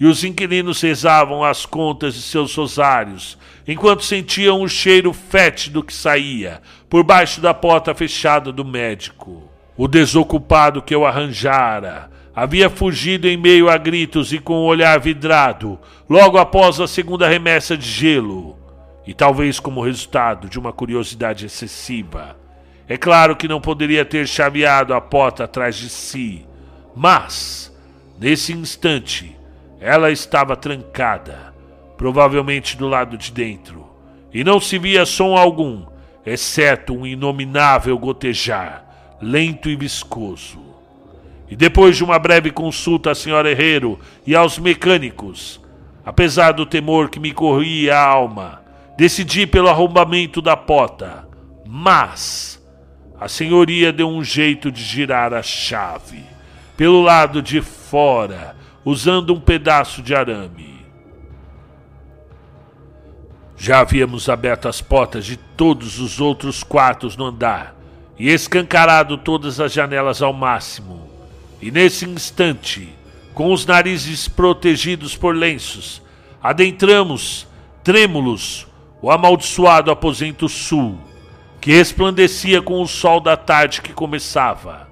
e 0.00 0.06
os 0.06 0.24
inquilinos 0.24 0.80
rezavam 0.80 1.44
as 1.44 1.66
contas 1.66 2.14
de 2.14 2.22
seus 2.22 2.54
rosários, 2.54 3.36
enquanto 3.68 4.02
sentiam 4.02 4.62
o 4.62 4.68
cheiro 4.68 5.12
fétido 5.12 5.82
que 5.82 5.92
saía 5.92 6.62
por 6.88 7.04
baixo 7.04 7.38
da 7.42 7.52
porta 7.52 7.94
fechada 7.94 8.50
do 8.50 8.64
médico. 8.64 9.50
O 9.76 9.86
desocupado 9.86 10.80
que 10.80 10.94
eu 10.94 11.04
arranjara 11.04 12.10
havia 12.34 12.70
fugido 12.70 13.28
em 13.28 13.36
meio 13.36 13.68
a 13.68 13.76
gritos 13.76 14.32
e 14.32 14.38
com 14.38 14.54
o 14.54 14.64
olhar 14.64 14.98
vidrado, 14.98 15.78
logo 16.08 16.38
após 16.38 16.80
a 16.80 16.88
segunda 16.88 17.28
remessa 17.28 17.76
de 17.76 17.86
gelo, 17.86 18.58
e 19.06 19.12
talvez 19.12 19.60
como 19.60 19.84
resultado 19.84 20.48
de 20.48 20.58
uma 20.58 20.72
curiosidade 20.72 21.44
excessiva. 21.44 22.38
É 22.88 22.96
claro 22.96 23.36
que 23.36 23.46
não 23.46 23.60
poderia 23.60 24.04
ter 24.04 24.26
chaveado 24.26 24.94
a 24.94 25.00
porta 25.00 25.44
atrás 25.44 25.76
de 25.76 25.90
si, 25.90 26.46
mas, 26.96 27.70
nesse 28.18 28.54
instante, 28.54 29.36
ela 29.80 30.10
estava 30.10 30.54
trancada, 30.54 31.54
provavelmente 31.96 32.76
do 32.76 32.86
lado 32.86 33.16
de 33.16 33.32
dentro, 33.32 33.88
e 34.32 34.44
não 34.44 34.60
se 34.60 34.78
via 34.78 35.06
som 35.06 35.36
algum, 35.36 35.86
exceto 36.24 36.94
um 36.94 37.06
inominável 37.06 37.98
gotejar, 37.98 38.84
lento 39.20 39.70
e 39.70 39.74
viscoso. 39.74 40.60
E 41.48 41.56
depois 41.56 41.96
de 41.96 42.04
uma 42.04 42.18
breve 42.18 42.50
consulta 42.50 43.10
à 43.10 43.14
senhora 43.14 43.50
Herrero 43.50 43.98
e 44.26 44.36
aos 44.36 44.58
mecânicos, 44.58 45.60
apesar 46.04 46.52
do 46.52 46.66
temor 46.66 47.08
que 47.08 47.18
me 47.18 47.32
corria 47.32 47.96
a 47.96 48.06
alma, 48.06 48.62
decidi 48.96 49.46
pelo 49.46 49.68
arrombamento 49.68 50.40
da 50.40 50.56
porta. 50.56 51.26
Mas 51.66 52.62
a 53.18 53.28
senhoria 53.28 53.92
deu 53.92 54.08
um 54.08 54.22
jeito 54.22 54.70
de 54.70 54.82
girar 54.82 55.32
a 55.32 55.42
chave 55.42 56.22
pelo 56.76 57.02
lado 57.02 57.42
de 57.42 57.60
fora 57.60 58.56
usando 58.84 59.34
um 59.34 59.40
pedaço 59.40 60.02
de 60.02 60.14
arame. 60.14 60.80
Já 63.56 63.80
havíamos 63.80 64.28
aberto 64.28 64.68
as 64.68 64.80
portas 64.80 65.26
de 65.26 65.36
todos 65.36 65.98
os 65.98 66.20
outros 66.20 66.62
quartos 66.62 67.16
no 67.16 67.26
andar 67.26 67.74
e 68.18 68.30
escancarado 68.30 69.18
todas 69.18 69.60
as 69.60 69.72
janelas 69.72 70.22
ao 70.22 70.32
máximo. 70.32 71.08
E 71.60 71.70
nesse 71.70 72.06
instante, 72.06 72.88
com 73.34 73.52
os 73.52 73.66
narizes 73.66 74.28
protegidos 74.28 75.16
por 75.16 75.34
lenços, 75.34 76.02
adentramos, 76.42 77.46
trêmulos, 77.84 78.66
o 79.02 79.10
amaldiçoado 79.10 79.90
aposento 79.90 80.48
sul, 80.48 80.98
que 81.60 81.72
resplandecia 81.72 82.60
com 82.60 82.82
o 82.82 82.88
sol 82.88 83.20
da 83.20 83.36
tarde 83.36 83.82
que 83.82 83.92
começava. 83.92 84.89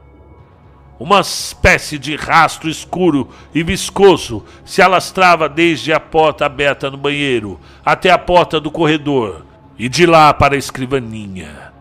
Uma 0.98 1.20
espécie 1.20 1.96
de 1.96 2.16
rastro 2.16 2.68
escuro 2.68 3.28
e 3.54 3.62
viscoso 3.62 4.44
se 4.64 4.82
alastrava 4.82 5.48
desde 5.48 5.92
a 5.92 6.00
porta 6.00 6.44
aberta 6.44 6.90
no 6.90 6.96
banheiro 6.96 7.60
até 7.84 8.10
a 8.10 8.18
porta 8.18 8.58
do 8.58 8.70
corredor 8.70 9.46
e 9.78 9.88
de 9.88 10.06
lá 10.06 10.34
para 10.34 10.56
a 10.56 10.58
escrivaninha, 10.58 11.72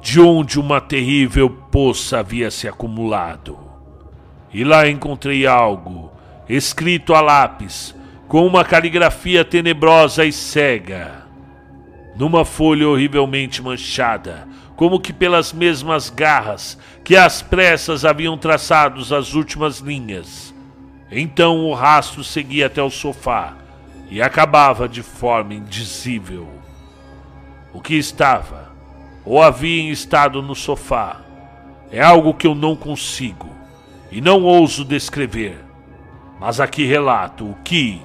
de 0.00 0.18
onde 0.18 0.58
uma 0.58 0.80
terrível 0.80 1.50
poça 1.50 2.20
havia 2.20 2.50
se 2.50 2.66
acumulado. 2.66 3.58
E 4.52 4.64
lá 4.64 4.88
encontrei 4.88 5.46
algo, 5.46 6.10
escrito 6.48 7.14
a 7.14 7.20
lápis, 7.20 7.94
com 8.26 8.46
uma 8.46 8.64
caligrafia 8.64 9.44
tenebrosa 9.44 10.24
e 10.24 10.32
cega, 10.32 11.21
numa 12.16 12.44
folha 12.44 12.88
horrivelmente 12.88 13.62
manchada 13.62 14.46
como 14.82 14.98
que 14.98 15.12
pelas 15.12 15.52
mesmas 15.52 16.10
garras 16.10 16.76
que 17.04 17.14
às 17.14 17.40
pressas 17.40 18.04
haviam 18.04 18.36
traçado 18.36 19.00
as 19.14 19.32
últimas 19.32 19.78
linhas. 19.78 20.52
Então 21.10 21.66
o 21.66 21.72
rastro 21.72 22.24
seguia 22.24 22.66
até 22.66 22.82
o 22.82 22.90
sofá 22.90 23.54
e 24.10 24.20
acabava 24.20 24.88
de 24.88 25.02
forma 25.02 25.54
indizível. 25.54 26.48
O 27.72 27.80
que 27.80 27.94
estava, 27.94 28.72
ou 29.24 29.40
havia 29.40 29.90
estado 29.92 30.42
no 30.42 30.54
sofá, 30.54 31.20
é 31.90 32.02
algo 32.02 32.34
que 32.34 32.46
eu 32.46 32.54
não 32.54 32.74
consigo 32.74 33.50
e 34.10 34.20
não 34.20 34.42
ouso 34.42 34.84
descrever. 34.84 35.58
Mas 36.40 36.58
aqui 36.58 36.84
relato 36.84 37.44
o 37.44 37.54
que, 37.62 38.02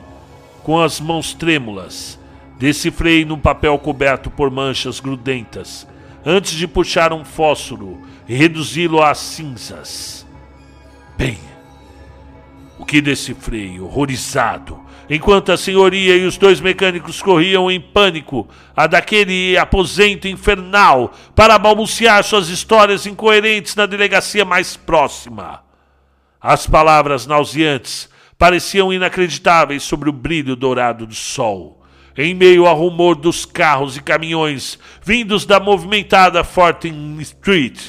com 0.64 0.80
as 0.80 1.00
mãos 1.00 1.34
trêmulas, 1.34 2.20
decifrei 2.58 3.24
num 3.24 3.40
papel 3.40 3.78
coberto 3.78 4.30
por 4.30 4.50
manchas 4.50 5.00
grudentas 5.00 5.88
antes 6.26 6.52
de 6.52 6.68
puxar 6.68 7.14
um 7.14 7.24
fósforo 7.24 8.02
e 8.28 8.36
reduzi-lo 8.36 9.02
a 9.02 9.14
cinzas. 9.16 10.28
Bem, 11.18 11.40
o 12.78 12.86
que 12.86 13.00
decifrei, 13.00 13.80
horrorizado, 13.80 14.80
enquanto 15.10 15.54
a 15.54 15.58
senhoria 15.58 16.18
e 16.18 16.26
os 16.26 16.38
dois 16.38 16.60
mecânicos 16.60 17.22
corriam 17.22 17.72
em 17.72 17.80
pânico 17.80 18.48
a 18.76 18.88
daquele 18.88 19.58
aposento 19.58 20.28
infernal 20.28 21.14
para 21.34 21.58
balbuciar 21.58 22.24
suas 22.26 22.50
histórias 22.50 23.06
incoerentes 23.06 23.76
na 23.76 23.86
delegacia 23.86 24.44
mais 24.44 24.76
próxima. 24.76 25.64
As 26.42 26.68
palavras 26.68 27.26
nauseantes 27.26 28.10
pareciam 28.38 28.92
inacreditáveis 28.92 29.82
sobre 29.82 30.10
o 30.10 30.14
brilho 30.14 30.56
dourado 30.56 31.08
do 31.08 31.16
sol 31.16 31.77
em 32.18 32.34
meio 32.34 32.66
ao 32.66 32.76
rumor 32.76 33.16
dos 33.16 33.46
carros 33.46 33.96
e 33.96 34.02
caminhões 34.02 34.80
vindos 35.04 35.46
da 35.46 35.60
movimentada 35.60 36.44
Fortin 36.44 37.18
Street. 37.20 37.80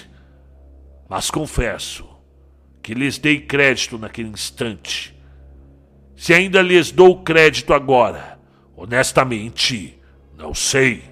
Mas 1.08 1.30
confesso 1.30 2.06
que 2.82 2.92
lhes 2.92 3.16
dei 3.16 3.40
crédito 3.40 3.98
naquele 3.98 4.28
instante. 4.28 5.16
Se 6.14 6.34
ainda 6.34 6.60
lhes 6.60 6.90
dou 6.90 7.22
crédito 7.22 7.72
agora, 7.72 8.38
honestamente, 8.76 9.98
não 10.36 10.52
sei. 10.52 11.04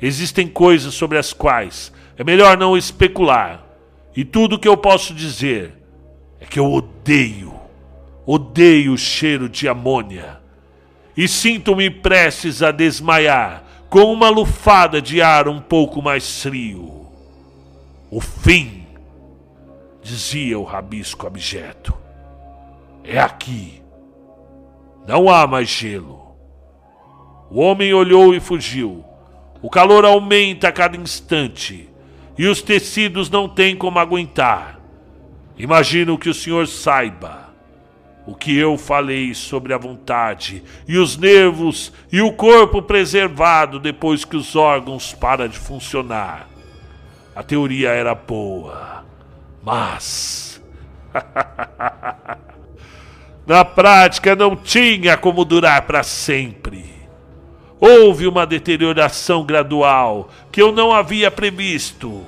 Existem 0.00 0.46
coisas 0.46 0.92
sobre 0.94 1.16
as 1.16 1.32
quais 1.32 1.92
é 2.16 2.24
melhor 2.24 2.58
não 2.58 2.76
especular, 2.76 3.64
e 4.14 4.24
tudo 4.24 4.56
o 4.56 4.58
que 4.58 4.68
eu 4.68 4.76
posso 4.76 5.14
dizer 5.14 5.72
é 6.40 6.44
que 6.44 6.58
eu 6.58 6.70
odeio, 6.70 7.54
odeio 8.26 8.92
o 8.92 8.98
cheiro 8.98 9.48
de 9.48 9.68
amônia 9.68 10.37
e 11.18 11.26
sinto-me 11.26 11.90
prestes 11.90 12.62
a 12.62 12.70
desmaiar 12.70 13.64
com 13.90 14.12
uma 14.12 14.28
lufada 14.28 15.02
de 15.02 15.20
ar 15.20 15.48
um 15.48 15.60
pouco 15.60 16.00
mais 16.00 16.44
frio. 16.44 17.08
O 18.08 18.20
fim, 18.20 18.86
dizia 20.00 20.56
o 20.56 20.62
rabisco 20.62 21.26
abjeto, 21.26 21.92
é 23.02 23.18
aqui. 23.18 23.82
Não 25.08 25.28
há 25.28 25.44
mais 25.44 25.68
gelo. 25.68 26.36
O 27.50 27.58
homem 27.58 27.92
olhou 27.92 28.32
e 28.32 28.38
fugiu. 28.38 29.04
O 29.60 29.68
calor 29.68 30.04
aumenta 30.04 30.68
a 30.68 30.72
cada 30.72 30.96
instante 30.96 31.88
e 32.38 32.46
os 32.46 32.62
tecidos 32.62 33.28
não 33.28 33.48
têm 33.48 33.74
como 33.74 33.98
aguentar. 33.98 34.78
Imagino 35.56 36.16
que 36.16 36.28
o 36.28 36.34
senhor 36.34 36.68
saiba 36.68 37.47
o 38.28 38.34
que 38.34 38.54
eu 38.54 38.76
falei 38.76 39.32
sobre 39.32 39.72
a 39.72 39.78
vontade 39.78 40.62
e 40.86 40.98
os 40.98 41.16
nervos 41.16 41.90
e 42.12 42.20
o 42.20 42.30
corpo 42.30 42.82
preservado 42.82 43.80
depois 43.80 44.22
que 44.22 44.36
os 44.36 44.54
órgãos 44.54 45.14
param 45.14 45.48
de 45.48 45.58
funcionar. 45.58 46.46
A 47.34 47.42
teoria 47.42 47.88
era 47.88 48.14
boa, 48.14 49.02
mas. 49.64 50.62
Na 53.46 53.64
prática 53.64 54.36
não 54.36 54.54
tinha 54.54 55.16
como 55.16 55.42
durar 55.42 55.86
para 55.86 56.02
sempre. 56.02 56.84
Houve 57.80 58.26
uma 58.26 58.44
deterioração 58.44 59.42
gradual 59.42 60.28
que 60.52 60.60
eu 60.60 60.70
não 60.70 60.92
havia 60.92 61.30
previsto. 61.30 62.26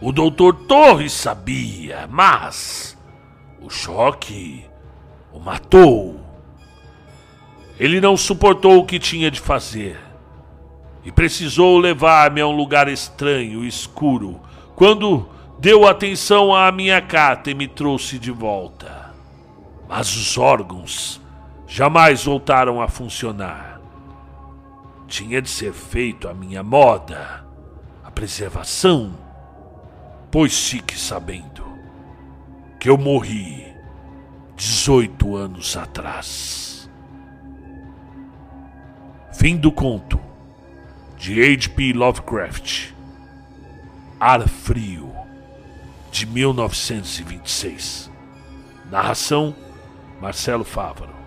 O 0.00 0.10
doutor 0.10 0.66
Torres 0.66 1.12
sabia, 1.12 2.08
mas 2.10 2.98
o 3.60 3.70
choque 3.70 4.68
o 5.32 5.38
matou. 5.38 6.20
Ele 7.78 8.00
não 8.00 8.16
suportou 8.16 8.78
o 8.78 8.84
que 8.84 8.98
tinha 8.98 9.30
de 9.30 9.40
fazer 9.40 9.98
e 11.04 11.10
precisou 11.10 11.78
levar-me 11.78 12.40
a 12.40 12.46
um 12.46 12.54
lugar 12.54 12.88
estranho 12.88 13.64
escuro. 13.64 14.40
Quando 14.76 15.28
deu 15.58 15.86
atenção 15.86 16.54
à 16.54 16.72
minha 16.72 17.00
carta 17.02 17.50
e 17.50 17.54
me 17.54 17.68
trouxe 17.68 18.18
de 18.18 18.30
volta. 18.30 19.12
Mas 19.88 20.14
os 20.16 20.38
órgãos 20.38 21.20
jamais 21.66 22.24
voltaram 22.24 22.80
a 22.80 22.88
funcionar. 22.88 23.80
Tinha 25.06 25.42
de 25.42 25.50
ser 25.50 25.72
feito 25.72 26.28
a 26.28 26.34
minha 26.34 26.62
moda, 26.62 27.44
a 28.04 28.10
preservação, 28.10 29.18
pois 30.30 30.68
fique 30.68 30.96
sabendo 30.98 31.64
que 32.78 32.88
eu 32.88 32.96
morri 32.96 33.59
18 34.80 35.36
anos 35.36 35.76
atrás. 35.76 36.90
Fim 39.30 39.58
do 39.58 39.70
conto 39.70 40.18
de 41.18 41.42
H.P. 41.52 41.92
Lovecraft. 41.92 42.94
Ar 44.18 44.48
Frio, 44.48 45.12
de 46.10 46.24
1926. 46.24 48.10
Narração: 48.90 49.54
Marcelo 50.18 50.64
Fávaro. 50.64 51.19